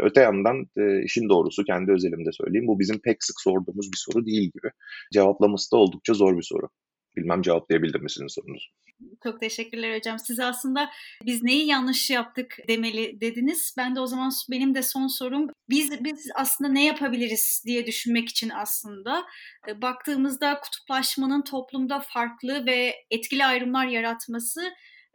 Öte 0.00 0.20
yandan 0.20 0.66
e, 0.76 1.04
işin 1.04 1.28
doğrusu 1.28 1.64
kendi 1.64 1.92
özelimde 1.92 2.32
söyleyeyim. 2.32 2.66
Bu 2.66 2.80
bizim 2.80 2.98
pek 2.98 3.24
sık 3.24 3.40
sorduğumuz 3.40 3.92
bir 3.92 3.98
soru 3.98 4.26
değil 4.26 4.42
gibi. 4.42 4.70
Cevaplaması 5.12 5.72
da 5.72 5.76
oldukça 5.76 6.14
zor 6.14 6.36
bir 6.36 6.42
soru. 6.42 6.68
Bilmem 7.16 7.42
cevaplayabildim 7.42 8.02
mi 8.02 8.10
sizin 8.10 8.26
sorunuzu? 8.26 8.66
Çok 9.22 9.40
teşekkürler 9.40 9.96
hocam. 9.96 10.18
Siz 10.18 10.40
aslında 10.40 10.90
biz 11.26 11.42
neyi 11.42 11.66
yanlış 11.66 12.10
yaptık 12.10 12.56
demeli 12.68 13.20
dediniz. 13.20 13.74
Ben 13.78 13.96
de 13.96 14.00
o 14.00 14.06
zaman 14.06 14.30
benim 14.50 14.74
de 14.74 14.82
son 14.82 15.06
sorum 15.06 15.48
biz 15.70 16.04
biz 16.04 16.30
aslında 16.34 16.70
ne 16.70 16.84
yapabiliriz 16.84 17.62
diye 17.66 17.86
düşünmek 17.86 18.28
için 18.28 18.50
aslında 18.50 19.24
e, 19.68 19.82
baktığımızda 19.82 20.60
kutuplaşmanın 20.60 21.42
toplumda 21.42 22.00
farklı 22.00 22.66
ve 22.66 22.94
etkili 23.10 23.44
ayrımlar 23.44 23.86
yaratması 23.86 24.60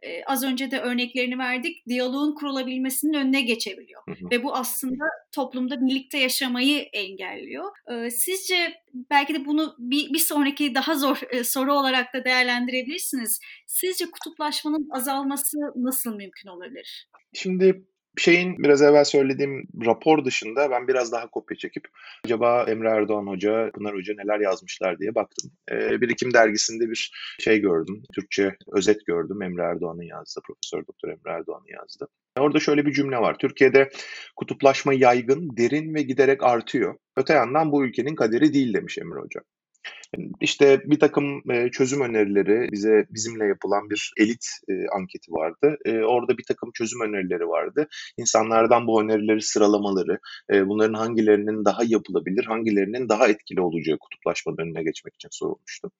e, 0.02 0.24
az 0.26 0.44
önce 0.44 0.70
de 0.70 0.80
örneklerini 0.80 1.38
verdik. 1.38 1.86
Diyaloğun 1.88 2.34
kurulabilmesinin 2.34 3.12
önüne 3.12 3.40
geçebiliyor. 3.40 4.02
Hı 4.08 4.12
hı. 4.12 4.30
Ve 4.30 4.42
bu 4.42 4.54
aslında 4.54 5.04
toplumda 5.32 5.86
birlikte 5.86 6.18
yaşamayı 6.18 6.78
engelliyor. 6.78 7.70
E, 7.90 8.10
sizce 8.10 8.74
belki 9.10 9.34
de 9.34 9.44
bunu 9.44 9.74
bir, 9.78 10.12
bir 10.12 10.18
sonraki 10.18 10.74
daha 10.74 10.94
zor 10.94 11.20
e, 11.30 11.44
soru 11.44 11.74
olarak 11.74 12.14
da 12.14 12.24
değerlendirebilirsiniz. 12.24 13.40
Sizce 13.66 14.04
kutuplaşmanın 14.10 14.88
azalması 14.90 15.56
nasıl 15.76 16.16
mümkün 16.16 16.48
olabilir? 16.48 17.08
Şimdi 17.32 17.84
şeyin 18.16 18.58
biraz 18.58 18.82
evvel 18.82 19.04
söylediğim 19.04 19.68
rapor 19.86 20.24
dışında 20.24 20.70
ben 20.70 20.88
biraz 20.88 21.12
daha 21.12 21.30
kopya 21.30 21.56
çekip 21.56 21.84
acaba 22.24 22.64
Emre 22.68 22.88
Erdoğan 22.88 23.26
Hoca, 23.26 23.70
Pınar 23.74 23.94
Hoca 23.94 24.14
neler 24.14 24.40
yazmışlar 24.40 24.98
diye 24.98 25.14
baktım. 25.14 25.50
Ee, 25.70 26.00
Birikim 26.00 26.34
dergisinde 26.34 26.90
bir 26.90 27.12
şey 27.40 27.60
gördüm. 27.60 28.02
Türkçe 28.14 28.56
özet 28.72 29.06
gördüm. 29.06 29.42
Emre 29.42 29.62
Erdoğan'ın 29.62 30.02
yazdı. 30.02 30.40
Profesör 30.46 30.86
Doktor 30.86 31.08
Emre 31.08 31.38
Erdoğan'ın 31.38 31.80
yazdı. 31.80 32.08
Orada 32.38 32.60
şöyle 32.60 32.86
bir 32.86 32.92
cümle 32.92 33.16
var. 33.16 33.38
Türkiye'de 33.38 33.90
kutuplaşma 34.36 34.94
yaygın, 34.94 35.56
derin 35.56 35.94
ve 35.94 36.02
giderek 36.02 36.42
artıyor. 36.42 36.94
Öte 37.16 37.32
yandan 37.32 37.72
bu 37.72 37.84
ülkenin 37.84 38.14
kaderi 38.14 38.52
değil 38.54 38.74
demiş 38.74 38.98
Emre 38.98 39.20
Hoca. 39.20 39.40
İşte 40.40 40.80
bir 40.84 41.00
takım 41.00 41.50
e, 41.50 41.70
çözüm 41.70 42.00
önerileri 42.00 42.72
bize 42.72 43.06
bizimle 43.10 43.46
yapılan 43.46 43.90
bir 43.90 44.12
elit 44.18 44.46
e, 44.68 44.72
anketi 44.96 45.32
vardı. 45.32 45.76
E, 45.84 45.98
orada 45.98 46.38
bir 46.38 46.44
takım 46.44 46.70
çözüm 46.74 47.00
önerileri 47.00 47.48
vardı. 47.48 47.88
İnsanlardan 48.16 48.86
bu 48.86 49.02
önerileri 49.02 49.42
sıralamaları, 49.42 50.18
bunların 50.50 50.94
hangilerinin 50.94 51.64
daha 51.64 51.82
yapılabilir, 51.86 52.44
hangilerinin 52.44 53.08
daha 53.08 53.28
etkili 53.28 53.60
olacağı 53.60 53.98
kutuplaşmanın 53.98 54.58
önüne 54.58 54.82
geçmek 54.82 55.14
için 55.14 55.28
sorulmuştu. 55.32 55.90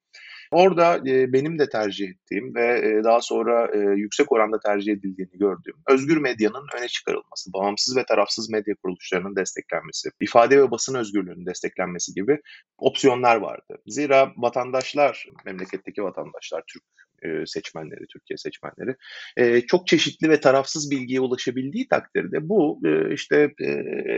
Orada 0.53 0.97
e, 0.97 1.33
benim 1.33 1.59
de 1.59 1.69
tercih 1.69 2.09
ettiğim 2.09 2.55
ve 2.55 2.79
e, 2.79 3.05
daha 3.05 3.21
sonra 3.21 3.71
e, 3.75 3.79
yüksek 3.79 4.33
oranda 4.33 4.61
tercih 4.61 4.93
edildiğini 4.93 5.39
gördüğüm 5.39 5.75
özgür 5.89 6.17
medyanın 6.17 6.67
öne 6.79 6.89
çıkarılması, 6.89 7.53
bağımsız 7.53 7.97
ve 7.97 8.05
tarafsız 8.05 8.51
medya 8.51 8.75
kuruluşlarının 8.83 9.37
desteklenmesi, 9.37 10.09
ifade 10.21 10.59
ve 10.59 10.71
basın 10.71 10.95
özgürlüğünün 10.95 11.47
desteklenmesi 11.47 12.15
gibi 12.15 12.41
opsiyonlar 12.79 13.37
vardı. 13.37 13.79
Zira 13.87 14.33
vatandaşlar, 14.37 15.27
memleketteki 15.45 16.03
vatandaşlar, 16.03 16.63
Türk 16.73 16.85
e, 17.25 17.47
seçmenleri, 17.47 18.07
Türkiye 18.13 18.37
seçmenleri 18.37 18.97
e, 19.37 19.61
çok 19.61 19.87
çeşitli 19.87 20.31
ve 20.31 20.41
tarafsız 20.41 20.91
bilgiye 20.91 21.21
ulaşabildiği 21.21 21.89
takdirde 21.89 22.49
bu 22.49 22.81
e, 22.85 23.15
işte 23.15 23.55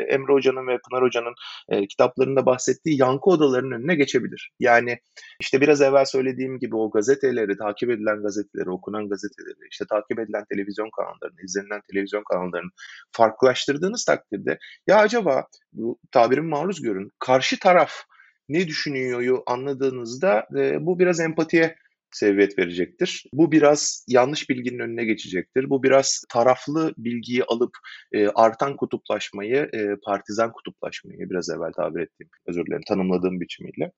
Emre 0.09 0.33
Hoca'nın 0.33 0.67
ve 0.67 0.79
Pınar 0.79 1.03
Hoca'nın 1.03 1.35
kitaplarında 1.87 2.47
bahsettiği 2.47 3.01
yankı 3.01 3.31
odalarının 3.31 3.71
önüne 3.71 3.95
geçebilir. 3.95 4.53
Yani 4.61 4.99
işte 5.41 5.61
biraz 5.61 5.81
evvel 5.81 6.05
söylediğim 6.05 6.59
gibi 6.59 6.77
o 6.77 6.91
gazeteleri, 6.91 7.57
takip 7.57 7.91
edilen 7.91 8.23
gazeteleri, 8.23 8.71
okunan 8.71 9.09
gazeteleri, 9.09 9.69
işte 9.71 9.85
takip 9.91 10.19
edilen 10.19 10.45
televizyon 10.53 10.91
kanallarını, 10.97 11.41
izlenilen 11.45 11.81
televizyon 11.91 12.23
kanallarını 12.31 12.71
farklılaştırdığınız 13.13 14.05
takdirde 14.05 14.59
ya 14.87 14.97
acaba 14.97 15.47
bu 15.73 15.99
tabirin 16.13 16.45
maruz 16.45 16.83
görün 16.83 17.13
karşı 17.19 17.59
taraf 17.59 17.93
ne 18.49 18.67
düşünüyor 18.67 19.43
anladığınızda 19.47 20.47
e, 20.57 20.87
bu 20.87 20.99
biraz 20.99 21.21
empatiye 21.21 21.77
seviyet 22.17 22.59
verecektir. 22.59 23.25
Bu 23.33 23.53
biraz 23.53 24.05
yanlış 24.09 24.51
bilginin 24.51 24.79
önüne 24.79 25.05
geçecektir. 25.05 25.71
Bu 25.71 25.83
biraz 25.83 26.25
taraflı 26.29 26.95
bilgiyi 26.99 27.45
alıp 27.45 27.71
e, 28.13 28.29
artan 28.29 28.77
kutuplaşmayı, 28.77 29.69
e, 29.73 29.97
partizan 30.05 30.53
kutuplaşmayı 30.53 31.31
biraz 31.31 31.51
evvel 31.51 31.73
tabir 31.73 32.01
ettiğim, 32.01 32.31
özür 32.47 32.67
dilerim, 32.67 32.83
tanımladığım 32.89 33.41
biçimiyle 33.41 33.93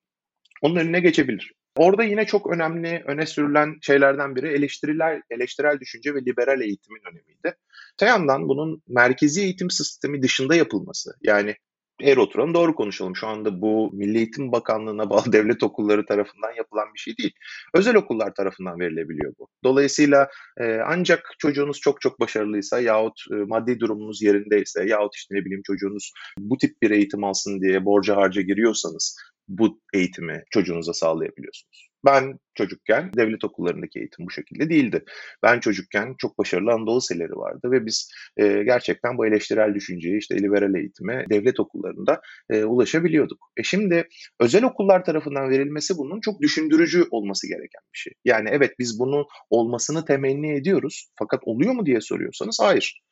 onun 0.62 0.76
önüne 0.76 1.00
geçebilir. 1.00 1.52
Orada 1.76 2.04
yine 2.04 2.26
çok 2.26 2.54
önemli 2.54 3.02
öne 3.06 3.26
sürülen 3.26 3.74
şeylerden 3.82 4.36
biri 4.36 4.48
eleştiriler, 4.48 5.22
eleştirel 5.30 5.80
düşünce 5.80 6.14
ve 6.14 6.20
liberal 6.20 6.60
eğitimin 6.60 7.00
önemiydi. 7.10 7.56
Öte 7.94 8.06
yandan 8.06 8.48
bunun 8.48 8.82
merkezi 8.88 9.42
eğitim 9.42 9.70
sistemi 9.70 10.22
dışında 10.22 10.54
yapılması 10.54 11.10
yani 11.22 11.56
eğer 12.00 12.16
oturalım 12.16 12.54
doğru 12.54 12.74
konuşalım. 12.74 13.16
Şu 13.16 13.26
anda 13.26 13.60
bu 13.60 13.90
Milli 13.92 14.16
Eğitim 14.16 14.52
Bakanlığı'na 14.52 15.10
bağlı 15.10 15.24
devlet 15.32 15.62
okulları 15.62 16.06
tarafından 16.06 16.52
yapılan 16.56 16.94
bir 16.94 16.98
şey 16.98 17.16
değil. 17.18 17.32
Özel 17.74 17.96
okullar 17.96 18.34
tarafından 18.34 18.80
verilebiliyor 18.80 19.34
bu. 19.38 19.48
Dolayısıyla 19.64 20.28
e, 20.60 20.78
ancak 20.86 21.34
çocuğunuz 21.38 21.80
çok 21.80 22.00
çok 22.00 22.20
başarılıysa 22.20 22.80
yahut 22.80 23.20
e, 23.32 23.34
maddi 23.34 23.80
durumunuz 23.80 24.22
yerindeyse 24.22 24.84
yahut 24.86 25.16
işte 25.16 25.34
ne 25.34 25.44
bileyim 25.44 25.62
çocuğunuz 25.66 26.12
bu 26.38 26.58
tip 26.58 26.82
bir 26.82 26.90
eğitim 26.90 27.24
alsın 27.24 27.60
diye 27.60 27.84
borca 27.84 28.16
harca 28.16 28.42
giriyorsanız 28.42 29.16
bu 29.48 29.80
eğitimi 29.94 30.42
çocuğunuza 30.50 30.92
sağlayabiliyorsunuz. 30.92 31.85
Ben 32.04 32.38
çocukken 32.54 33.10
devlet 33.16 33.44
okullarındaki 33.44 33.98
eğitim 33.98 34.26
bu 34.26 34.30
şekilde 34.30 34.70
değildi. 34.70 35.04
Ben 35.42 35.60
çocukken 35.60 36.14
çok 36.18 36.38
başarılı 36.38 36.72
Anadolu 36.72 36.96
liseleri 36.96 37.32
vardı 37.36 37.70
ve 37.70 37.86
biz 37.86 38.10
e, 38.36 38.62
gerçekten 38.62 39.18
bu 39.18 39.26
eleştirel 39.26 39.74
düşünceyi 39.74 40.18
işte 40.18 40.42
liberal 40.42 40.74
eğitime 40.74 41.24
devlet 41.30 41.60
okullarında 41.60 42.20
e, 42.50 42.64
ulaşabiliyorduk. 42.64 43.50
E 43.56 43.62
şimdi 43.62 44.08
özel 44.40 44.64
okullar 44.64 45.04
tarafından 45.04 45.50
verilmesi 45.50 45.98
bunun 45.98 46.20
çok 46.20 46.40
düşündürücü 46.40 47.04
olması 47.10 47.48
gereken 47.48 47.82
bir 47.94 47.98
şey. 47.98 48.12
Yani 48.24 48.48
evet 48.52 48.72
biz 48.78 48.98
bunu 48.98 49.26
olmasını 49.50 50.04
temenni 50.04 50.52
ediyoruz 50.52 51.10
fakat 51.18 51.40
oluyor 51.44 51.72
mu 51.72 51.86
diye 51.86 52.00
soruyorsanız 52.00 52.58
hayır. 52.62 53.02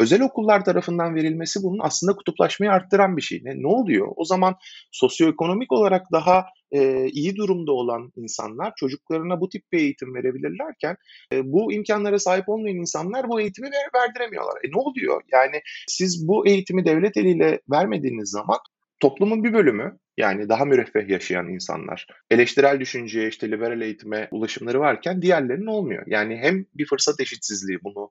Özel 0.00 0.22
okullar 0.22 0.64
tarafından 0.64 1.14
verilmesi 1.14 1.62
bunun 1.62 1.78
aslında 1.82 2.16
kutuplaşmayı 2.16 2.72
arttıran 2.72 3.16
bir 3.16 3.22
şey. 3.22 3.40
Ne, 3.44 3.62
ne 3.62 3.66
oluyor? 3.66 4.08
O 4.16 4.24
zaman 4.24 4.56
sosyoekonomik 4.92 5.72
olarak 5.72 6.02
daha 6.12 6.44
e, 6.72 7.06
iyi 7.06 7.36
durumda 7.36 7.72
olan 7.72 8.12
insanlar 8.16 8.72
çocuklarına 8.76 9.40
bu 9.40 9.48
tip 9.48 9.72
bir 9.72 9.78
eğitim 9.78 10.14
verebilirlerken 10.14 10.96
e, 11.32 11.52
bu 11.52 11.72
imkanlara 11.72 12.18
sahip 12.18 12.48
olmayan 12.48 12.76
insanlar 12.76 13.28
bu 13.28 13.40
eğitimi 13.40 13.66
ver, 13.66 14.00
verdiremiyorlar. 14.02 14.60
E 14.64 14.70
ne 14.70 14.76
oluyor? 14.76 15.22
Yani 15.32 15.60
siz 15.86 16.28
bu 16.28 16.46
eğitimi 16.46 16.84
devlet 16.84 17.16
eliyle 17.16 17.60
vermediğiniz 17.70 18.30
zaman 18.30 18.58
toplumun 19.00 19.44
bir 19.44 19.52
bölümü 19.52 19.98
yani 20.16 20.48
daha 20.48 20.64
müreffeh 20.64 21.08
yaşayan 21.08 21.48
insanlar 21.48 22.06
eleştirel 22.30 22.80
düşünceye 22.80 23.28
işte 23.28 23.50
liberal 23.50 23.80
eğitime 23.80 24.28
ulaşımları 24.30 24.80
varken 24.80 25.22
diğerlerinin 25.22 25.66
olmuyor. 25.66 26.04
Yani 26.06 26.36
hem 26.36 26.66
bir 26.74 26.86
fırsat 26.86 27.20
eşitsizliği 27.20 27.78
bunu 27.84 28.10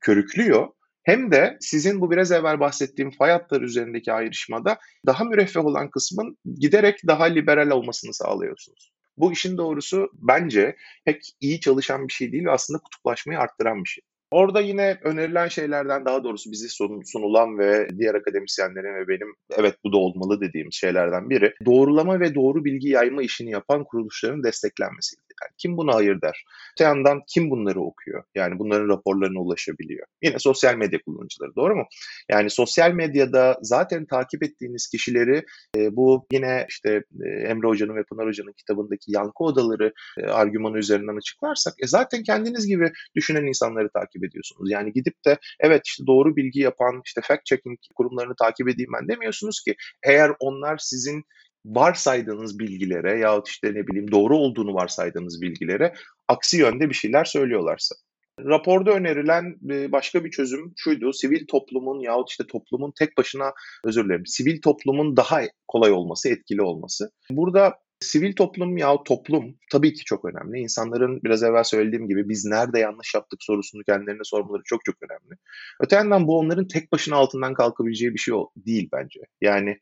körüklüyor 0.00 0.68
hem 1.08 1.32
de 1.32 1.56
sizin 1.60 2.00
bu 2.00 2.10
biraz 2.10 2.32
evvel 2.32 2.60
bahsettiğim 2.60 3.10
fay 3.10 3.30
hatları 3.30 3.64
üzerindeki 3.64 4.12
ayrışmada 4.12 4.78
daha 5.06 5.24
müreffeh 5.24 5.64
olan 5.64 5.90
kısmın 5.90 6.38
giderek 6.60 7.00
daha 7.06 7.24
liberal 7.24 7.70
olmasını 7.70 8.14
sağlıyorsunuz. 8.14 8.92
Bu 9.16 9.32
işin 9.32 9.58
doğrusu 9.58 10.10
bence 10.14 10.76
pek 11.04 11.22
iyi 11.40 11.60
çalışan 11.60 12.08
bir 12.08 12.12
şey 12.12 12.32
değil 12.32 12.44
ve 12.44 12.50
aslında 12.50 12.78
kutuplaşmayı 12.78 13.38
arttıran 13.38 13.84
bir 13.84 13.88
şey. 13.88 14.04
Orada 14.30 14.60
yine 14.60 14.98
önerilen 15.02 15.48
şeylerden 15.48 16.04
daha 16.04 16.24
doğrusu 16.24 16.52
bize 16.52 16.68
sunulan 17.04 17.58
ve 17.58 17.88
diğer 17.98 18.14
akademisyenlerin 18.14 18.94
ve 18.94 19.08
benim 19.08 19.34
evet 19.58 19.74
bu 19.84 19.92
da 19.92 19.96
olmalı 19.96 20.40
dediğim 20.40 20.72
şeylerden 20.72 21.30
biri 21.30 21.54
doğrulama 21.64 22.20
ve 22.20 22.34
doğru 22.34 22.64
bilgi 22.64 22.88
yayma 22.88 23.22
işini 23.22 23.50
yapan 23.50 23.84
kuruluşların 23.84 24.44
desteklenmesiydi. 24.44 25.27
Yani 25.42 25.52
kim 25.58 25.76
buna 25.76 25.94
hayır 25.94 26.20
der? 26.20 26.44
Öte 26.72 26.84
yandan 26.84 27.22
kim 27.28 27.50
bunları 27.50 27.80
okuyor? 27.80 28.24
Yani 28.34 28.58
bunların 28.58 28.88
raporlarına 28.88 29.40
ulaşabiliyor. 29.40 30.06
Yine 30.22 30.38
sosyal 30.38 30.74
medya 30.74 31.02
kullanıcıları 31.02 31.56
doğru 31.56 31.76
mu? 31.76 31.84
Yani 32.30 32.50
sosyal 32.50 32.92
medyada 32.92 33.58
zaten 33.62 34.06
takip 34.06 34.42
ettiğiniz 34.42 34.88
kişileri 34.88 35.44
e, 35.76 35.96
bu 35.96 36.26
yine 36.32 36.66
işte 36.68 37.02
e, 37.24 37.28
Emre 37.28 37.66
Hoca'nın 37.66 37.96
ve 37.96 38.04
Pınar 38.04 38.26
Hoca'nın 38.26 38.52
kitabındaki 38.52 39.12
yankı 39.12 39.44
odaları 39.44 39.92
e, 40.18 40.26
argümanı 40.26 40.78
üzerinden 40.78 41.16
açıklarsak 41.16 41.74
e, 41.82 41.86
zaten 41.86 42.22
kendiniz 42.22 42.66
gibi 42.66 42.92
düşünen 43.16 43.46
insanları 43.46 43.88
takip 43.94 44.24
ediyorsunuz. 44.24 44.70
Yani 44.70 44.92
gidip 44.92 45.24
de 45.26 45.38
evet 45.60 45.82
işte 45.86 46.06
doğru 46.06 46.36
bilgi 46.36 46.60
yapan 46.60 47.02
işte 47.06 47.20
fact 47.24 47.44
checking 47.44 47.78
kurumlarını 47.94 48.34
takip 48.38 48.68
edeyim 48.68 48.90
ben 49.00 49.08
demiyorsunuz 49.08 49.60
ki. 49.60 49.74
Eğer 50.02 50.32
onlar 50.40 50.78
sizin 50.78 51.24
varsaydığınız 51.68 52.58
bilgilere 52.58 53.18
yahut 53.18 53.48
işte 53.48 53.68
ne 53.74 53.86
bileyim 53.86 54.10
doğru 54.10 54.36
olduğunu 54.36 54.74
varsaydığınız 54.74 55.42
bilgilere 55.42 55.94
aksi 56.28 56.56
yönde 56.56 56.88
bir 56.88 56.94
şeyler 56.94 57.24
söylüyorlarsa. 57.24 57.94
Raporda 58.40 58.90
önerilen 58.90 59.56
başka 59.92 60.24
bir 60.24 60.30
çözüm 60.30 60.72
şuydu. 60.76 61.12
Sivil 61.12 61.46
toplumun 61.46 62.00
yahut 62.00 62.30
işte 62.30 62.44
toplumun 62.46 62.92
tek 62.98 63.16
başına 63.18 63.52
özür 63.84 64.04
dilerim. 64.04 64.26
Sivil 64.26 64.60
toplumun 64.60 65.16
daha 65.16 65.40
kolay 65.68 65.92
olması, 65.92 66.28
etkili 66.28 66.62
olması. 66.62 67.10
Burada 67.30 67.74
Sivil 68.00 68.32
toplum 68.32 68.76
ya 68.76 68.96
toplum 69.04 69.54
tabii 69.72 69.92
ki 69.92 70.04
çok 70.04 70.24
önemli. 70.24 70.60
İnsanların 70.60 71.20
biraz 71.24 71.42
evvel 71.42 71.64
söylediğim 71.64 72.08
gibi 72.08 72.28
biz 72.28 72.44
nerede 72.44 72.78
yanlış 72.78 73.14
yaptık 73.14 73.42
sorusunu 73.42 73.82
kendilerine 73.82 74.24
sormaları 74.24 74.62
çok 74.64 74.84
çok 74.84 74.94
önemli. 75.02 75.38
Öte 75.80 75.96
yandan 75.96 76.26
bu 76.26 76.38
onların 76.38 76.68
tek 76.68 76.92
başına 76.92 77.16
altından 77.16 77.54
kalkabileceği 77.54 78.14
bir 78.14 78.18
şey 78.18 78.34
değil 78.56 78.88
bence. 78.92 79.20
Yani 79.40 79.78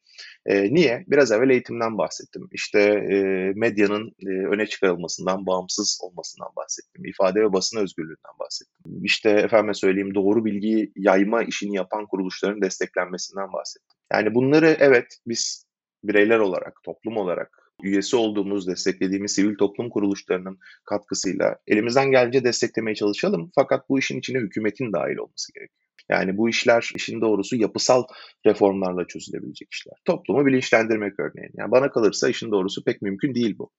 e, 0.47 0.75
niye? 0.75 1.05
Biraz 1.09 1.33
evvel 1.33 1.51
eğitimden 1.51 1.99
bahsettim. 1.99 2.49
İşte 2.53 2.81
e, 2.81 3.17
medyanın 3.57 4.13
e, 4.27 4.29
öne 4.29 4.67
çıkarılmasından, 4.67 5.47
bağımsız 5.47 5.99
olmasından 6.03 6.49
bahsettim. 6.57 7.05
İfade 7.05 7.41
ve 7.41 7.53
basın 7.53 7.79
özgürlüğünden 7.79 8.39
bahsettim. 8.41 9.05
İşte 9.05 9.31
efendim 9.31 9.75
söyleyeyim 9.75 10.15
doğru 10.15 10.45
bilgi 10.45 10.93
yayma 10.97 11.43
işini 11.43 11.77
yapan 11.77 12.07
kuruluşların 12.07 12.63
desteklenmesinden 12.63 13.53
bahsettim. 13.53 13.99
Yani 14.13 14.35
bunları 14.35 14.77
evet 14.81 15.19
biz 15.27 15.67
bireyler 16.05 16.39
olarak, 16.39 16.81
toplum 16.85 17.17
olarak 17.17 17.66
üyesi 17.83 18.17
olduğumuz, 18.17 18.67
desteklediğimiz 18.67 19.33
sivil 19.33 19.57
toplum 19.57 19.91
kuruluşlarının 19.91 20.59
katkısıyla 20.85 21.57
elimizden 21.67 22.11
gelince 22.11 22.45
desteklemeye 22.45 22.95
çalışalım. 22.95 23.51
Fakat 23.55 23.89
bu 23.89 23.99
işin 23.99 24.19
içine 24.19 24.39
hükümetin 24.39 24.93
dahil 24.93 25.17
olması 25.17 25.53
gerekiyor. 25.55 25.86
Yani 26.09 26.37
bu 26.37 26.49
işler 26.49 26.91
işin 26.95 27.21
doğrusu 27.21 27.57
yapısal 27.57 28.05
reformlarla 28.47 29.07
çözülebilecek 29.07 29.69
işler. 29.73 29.95
Toplumu 30.05 30.47
bilinçlendirmek 30.47 31.21
örneğin. 31.21 31.53
Yani 31.55 31.71
bana 31.71 31.91
kalırsa 31.91 32.29
işin 32.29 32.51
doğrusu 32.51 32.85
pek 32.85 33.03
mümkün 33.03 33.35
değil 33.35 33.59
bu. 33.59 33.71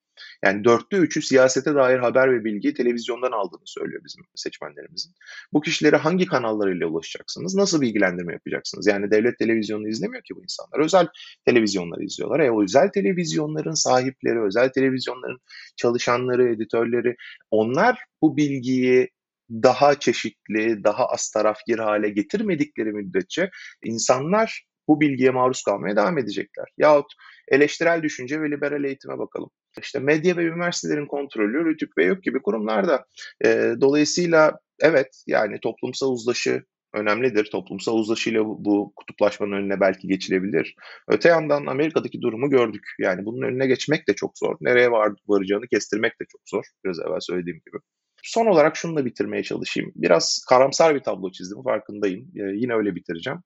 Yani 0.43 0.63
dörtte 0.63 0.97
üçü 0.97 1.21
siyasete 1.21 1.75
dair 1.75 1.99
haber 1.99 2.33
ve 2.33 2.45
bilgiyi 2.45 2.73
televizyondan 2.73 3.31
aldığını 3.31 3.65
söylüyor 3.65 4.01
bizim 4.05 4.23
seçmenlerimizin. 4.35 5.13
Bu 5.53 5.61
kişilere 5.61 5.95
hangi 5.95 6.25
kanallarıyla 6.25 6.87
ulaşacaksınız? 6.87 7.55
Nasıl 7.55 7.81
bilgilendirme 7.81 8.33
yapacaksınız? 8.33 8.87
Yani 8.87 9.11
devlet 9.11 9.39
televizyonunu 9.39 9.87
izlemiyor 9.87 10.23
ki 10.23 10.35
bu 10.35 10.43
insanlar. 10.43 10.79
Özel 10.79 11.07
televizyonları 11.45 12.03
izliyorlar. 12.03 12.39
E 12.39 12.51
o 12.51 12.63
özel 12.63 12.89
televizyonların 12.89 13.73
sahipleri, 13.73 14.41
özel 14.41 14.69
televizyonların 14.69 15.39
çalışanları, 15.75 16.49
editörleri 16.49 17.15
onlar 17.51 17.99
bu 18.21 18.37
bilgiyi 18.37 19.09
daha 19.51 19.99
çeşitli, 19.99 20.83
daha 20.83 21.05
az 21.05 21.29
tarafgir 21.29 21.79
hale 21.79 22.09
getirmedikleri 22.09 22.91
müddetçe 22.91 23.49
insanlar 23.83 24.67
bu 24.87 25.01
bilgiye 25.01 25.29
maruz 25.29 25.63
kalmaya 25.63 25.95
devam 25.95 26.17
edecekler. 26.17 26.65
Yahut 26.77 27.13
eleştirel 27.47 28.03
düşünce 28.03 28.41
ve 28.41 28.51
liberal 28.51 28.83
eğitime 28.83 29.17
bakalım. 29.19 29.49
İşte 29.81 29.99
medya 29.99 30.37
ve 30.37 30.43
üniversitelerin 30.43 31.07
kontrolü 31.07 31.65
Rütük 31.65 31.97
ve 31.97 32.05
yok 32.05 32.23
gibi 32.23 32.41
kurumlarda. 32.41 33.05
E, 33.45 33.73
dolayısıyla 33.81 34.59
evet 34.81 35.23
yani 35.27 35.59
toplumsal 35.59 36.11
uzlaşı 36.11 36.63
önemlidir. 36.93 37.49
Toplumsal 37.51 37.93
uzlaşıyla 37.93 38.45
bu, 38.45 38.65
bu 38.65 38.93
kutuplaşmanın 38.95 39.51
önüne 39.51 39.79
belki 39.79 40.07
geçilebilir. 40.07 40.75
Öte 41.07 41.29
yandan 41.29 41.65
Amerika'daki 41.65 42.21
durumu 42.21 42.49
gördük. 42.49 42.83
Yani 42.99 43.25
bunun 43.25 43.41
önüne 43.47 43.67
geçmek 43.67 44.07
de 44.07 44.13
çok 44.13 44.37
zor. 44.37 44.55
Nereye 44.61 44.91
var, 44.91 45.13
varacağını 45.27 45.67
kestirmek 45.67 46.11
de 46.21 46.25
çok 46.29 46.41
zor. 46.45 46.65
Biraz 46.85 46.99
evvel 46.99 47.19
söylediğim 47.19 47.61
gibi. 47.65 47.77
Son 48.23 48.45
olarak 48.45 48.77
şunu 48.77 48.95
da 48.95 49.05
bitirmeye 49.05 49.43
çalışayım. 49.43 49.91
Biraz 49.95 50.45
karamsar 50.49 50.95
bir 50.95 50.99
tablo 50.99 51.31
çizdim 51.31 51.63
farkındayım. 51.63 52.31
Ee, 52.35 52.41
yine 52.55 52.73
öyle 52.73 52.95
bitireceğim. 52.95 53.39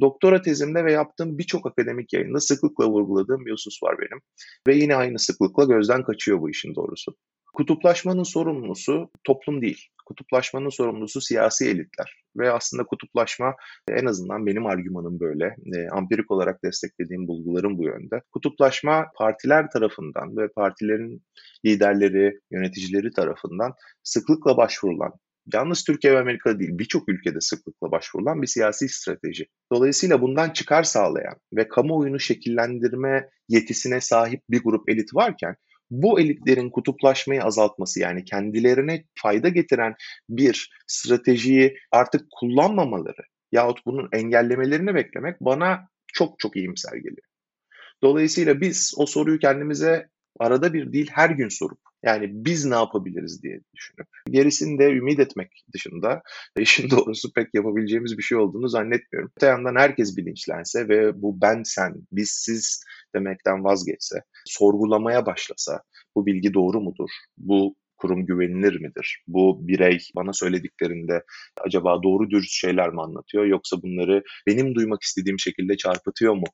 Doktora 0.00 0.42
tezimde 0.42 0.84
ve 0.84 0.92
yaptığım 0.92 1.38
birçok 1.38 1.66
akademik 1.66 2.12
yayında 2.12 2.40
sıklıkla 2.40 2.88
vurguladığım 2.88 3.46
bir 3.46 3.52
husus 3.52 3.82
var 3.82 3.96
benim. 3.98 4.22
Ve 4.68 4.74
yine 4.76 4.96
aynı 4.96 5.18
sıklıkla 5.18 5.64
gözden 5.64 6.04
kaçıyor 6.04 6.40
bu 6.40 6.50
işin 6.50 6.74
doğrusu. 6.74 7.14
Kutuplaşmanın 7.52 8.22
sorumlusu 8.22 9.10
toplum 9.24 9.62
değil. 9.62 9.88
Kutuplaşmanın 10.06 10.68
sorumlusu 10.68 11.20
siyasi 11.20 11.68
elitler. 11.68 12.22
Ve 12.36 12.50
aslında 12.50 12.84
kutuplaşma 12.84 13.54
en 13.88 14.06
azından 14.06 14.46
benim 14.46 14.66
argümanım 14.66 15.20
böyle. 15.20 15.56
E, 15.76 15.88
ampirik 15.88 16.30
olarak 16.30 16.64
desteklediğim 16.64 17.28
bulgularım 17.28 17.78
bu 17.78 17.84
yönde. 17.84 18.22
Kutuplaşma 18.32 19.06
partiler 19.16 19.70
tarafından 19.70 20.36
ve 20.36 20.48
partilerin 20.56 21.22
liderleri, 21.64 22.40
yöneticileri 22.50 23.10
tarafından 23.10 23.74
sıklıkla 24.02 24.56
başvurulan 24.56 25.12
yalnız 25.54 25.84
Türkiye 25.84 26.12
ve 26.14 26.18
Amerika 26.18 26.58
değil 26.58 26.78
birçok 26.78 27.08
ülkede 27.08 27.40
sıklıkla 27.40 27.90
başvurulan 27.90 28.42
bir 28.42 28.46
siyasi 28.46 28.88
strateji. 28.88 29.46
Dolayısıyla 29.72 30.20
bundan 30.20 30.50
çıkar 30.50 30.82
sağlayan 30.82 31.34
ve 31.56 31.68
kamuoyunu 31.68 32.20
şekillendirme 32.20 33.28
yetisine 33.48 34.00
sahip 34.00 34.40
bir 34.50 34.62
grup 34.62 34.88
elit 34.88 35.14
varken 35.14 35.56
bu 35.92 36.20
elitlerin 36.20 36.70
kutuplaşmayı 36.70 37.42
azaltması 37.42 38.00
yani 38.00 38.24
kendilerine 38.24 39.04
fayda 39.22 39.48
getiren 39.48 39.94
bir 40.28 40.70
stratejiyi 40.86 41.76
artık 41.90 42.26
kullanmamaları 42.30 43.22
yahut 43.52 43.86
bunun 43.86 44.08
engellemelerini 44.12 44.94
beklemek 44.94 45.40
bana 45.40 45.88
çok 46.12 46.38
çok 46.38 46.56
iyimser 46.56 46.96
geliyor. 46.96 47.26
Dolayısıyla 48.02 48.60
biz 48.60 48.94
o 48.96 49.06
soruyu 49.06 49.38
kendimize 49.38 50.08
arada 50.38 50.72
bir 50.72 50.92
değil 50.92 51.10
her 51.12 51.30
gün 51.30 51.48
sorup 51.48 51.78
yani 52.02 52.30
biz 52.32 52.64
ne 52.64 52.74
yapabiliriz 52.74 53.42
diye 53.42 53.60
düşünüp 53.74 54.06
gerisini 54.30 54.78
de 54.78 54.84
ümit 54.84 55.20
etmek 55.20 55.64
dışında 55.74 56.22
işin 56.58 56.90
doğrusu 56.90 57.32
pek 57.32 57.54
yapabileceğimiz 57.54 58.18
bir 58.18 58.22
şey 58.22 58.38
olduğunu 58.38 58.68
zannetmiyorum. 58.68 59.30
Öte 59.36 59.46
yandan 59.46 59.76
herkes 59.76 60.16
bilinçlense 60.16 60.88
ve 60.88 61.22
bu 61.22 61.40
ben 61.40 61.62
sen, 61.62 61.94
biz 62.12 62.30
siz 62.30 62.84
demekten 63.14 63.64
vazgeçse, 63.64 64.16
sorgulamaya 64.46 65.26
başlasa 65.26 65.82
bu 66.16 66.26
bilgi 66.26 66.54
doğru 66.54 66.80
mudur? 66.80 67.10
Bu 67.38 67.76
kurum 67.96 68.26
güvenilir 68.26 68.80
midir? 68.80 69.22
Bu 69.26 69.68
birey 69.68 69.98
bana 70.16 70.32
söylediklerinde 70.32 71.22
acaba 71.60 72.02
doğru 72.02 72.30
dürüst 72.30 72.52
şeyler 72.52 72.90
mi 72.90 73.02
anlatıyor 73.02 73.44
yoksa 73.44 73.82
bunları 73.82 74.22
benim 74.46 74.74
duymak 74.74 75.02
istediğim 75.02 75.38
şekilde 75.38 75.76
çarpıtıyor 75.76 76.34
mu 76.34 76.44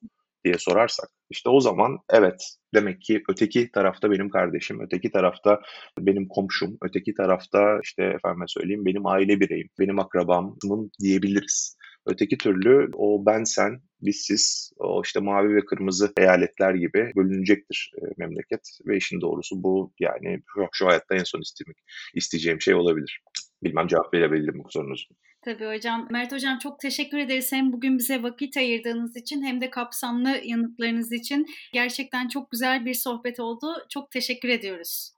diye 0.44 0.58
sorarsak 0.58 1.08
işte 1.30 1.50
o 1.50 1.60
zaman 1.60 1.98
evet 2.10 2.42
demek 2.74 3.02
ki 3.02 3.22
öteki 3.28 3.70
tarafta 3.72 4.10
benim 4.10 4.30
kardeşim, 4.30 4.80
öteki 4.80 5.10
tarafta 5.10 5.60
benim 5.98 6.28
komşum, 6.28 6.78
öteki 6.82 7.14
tarafta 7.14 7.80
işte 7.82 8.04
efendime 8.04 8.44
söyleyeyim 8.48 8.84
benim 8.84 9.06
aile 9.06 9.40
bireyim, 9.40 9.68
benim 9.78 9.98
akrabamın 9.98 10.90
diyebiliriz. 11.00 11.77
Öteki 12.08 12.38
türlü 12.38 12.90
o 12.94 13.26
ben 13.26 13.44
sen, 13.44 13.80
biz 14.00 14.16
siz, 14.16 14.72
o 14.78 15.02
işte 15.04 15.20
mavi 15.20 15.54
ve 15.54 15.64
kırmızı 15.64 16.12
eyaletler 16.18 16.74
gibi 16.74 17.12
bölünecektir 17.16 17.92
e, 17.96 18.02
memleket 18.16 18.78
ve 18.86 18.96
işin 18.96 19.20
doğrusu 19.20 19.62
bu 19.62 19.92
yani 20.00 20.42
şu, 20.72 20.86
hayatta 20.86 21.14
en 21.14 21.24
son 21.24 21.40
isteyeceğim, 21.40 21.76
isteyeceğim 22.14 22.60
şey 22.60 22.74
olabilir. 22.74 23.22
Bilmem 23.62 23.86
cevap 23.86 24.14
verebildim 24.14 24.64
bu 24.64 24.70
sorunuzu. 24.70 25.04
Tabii 25.44 25.66
hocam. 25.66 26.08
Mert 26.10 26.32
hocam 26.32 26.58
çok 26.58 26.80
teşekkür 26.80 27.18
ederiz 27.18 27.52
hem 27.52 27.72
bugün 27.72 27.98
bize 27.98 28.22
vakit 28.22 28.56
ayırdığınız 28.56 29.16
için 29.16 29.42
hem 29.42 29.60
de 29.60 29.70
kapsamlı 29.70 30.40
yanıtlarınız 30.44 31.12
için. 31.12 31.46
Gerçekten 31.72 32.28
çok 32.28 32.50
güzel 32.50 32.84
bir 32.84 32.94
sohbet 32.94 33.40
oldu. 33.40 33.66
Çok 33.88 34.10
teşekkür 34.10 34.48
ediyoruz. 34.48 35.17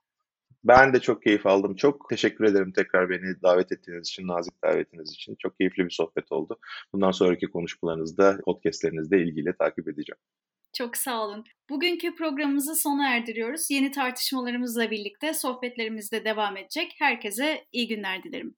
Ben 0.63 0.93
de 0.93 0.99
çok 0.99 1.23
keyif 1.23 1.45
aldım. 1.45 1.75
Çok 1.75 2.09
teşekkür 2.09 2.45
ederim 2.45 2.71
tekrar 2.75 3.09
beni 3.09 3.41
davet 3.43 3.71
ettiğiniz 3.71 4.07
için, 4.07 4.27
nazik 4.27 4.63
davetiniz 4.63 5.11
için. 5.11 5.35
Çok 5.39 5.57
keyifli 5.57 5.85
bir 5.85 5.89
sohbet 5.89 6.31
oldu. 6.31 6.59
Bundan 6.93 7.11
sonraki 7.11 7.47
konuşmalarınızda, 7.47 8.37
podcastlerinizde 8.45 9.17
ilgiyle 9.23 9.55
takip 9.59 9.87
edeceğim. 9.87 10.19
Çok 10.73 10.97
sağ 10.97 11.25
olun. 11.25 11.43
Bugünkü 11.69 12.15
programımızı 12.15 12.75
sona 12.75 13.15
erdiriyoruz. 13.15 13.71
Yeni 13.71 13.91
tartışmalarımızla 13.91 14.91
birlikte 14.91 15.33
sohbetlerimiz 15.33 16.11
de 16.11 16.25
devam 16.25 16.57
edecek. 16.57 16.95
Herkese 16.99 17.65
iyi 17.71 17.87
günler 17.87 18.23
dilerim. 18.23 18.55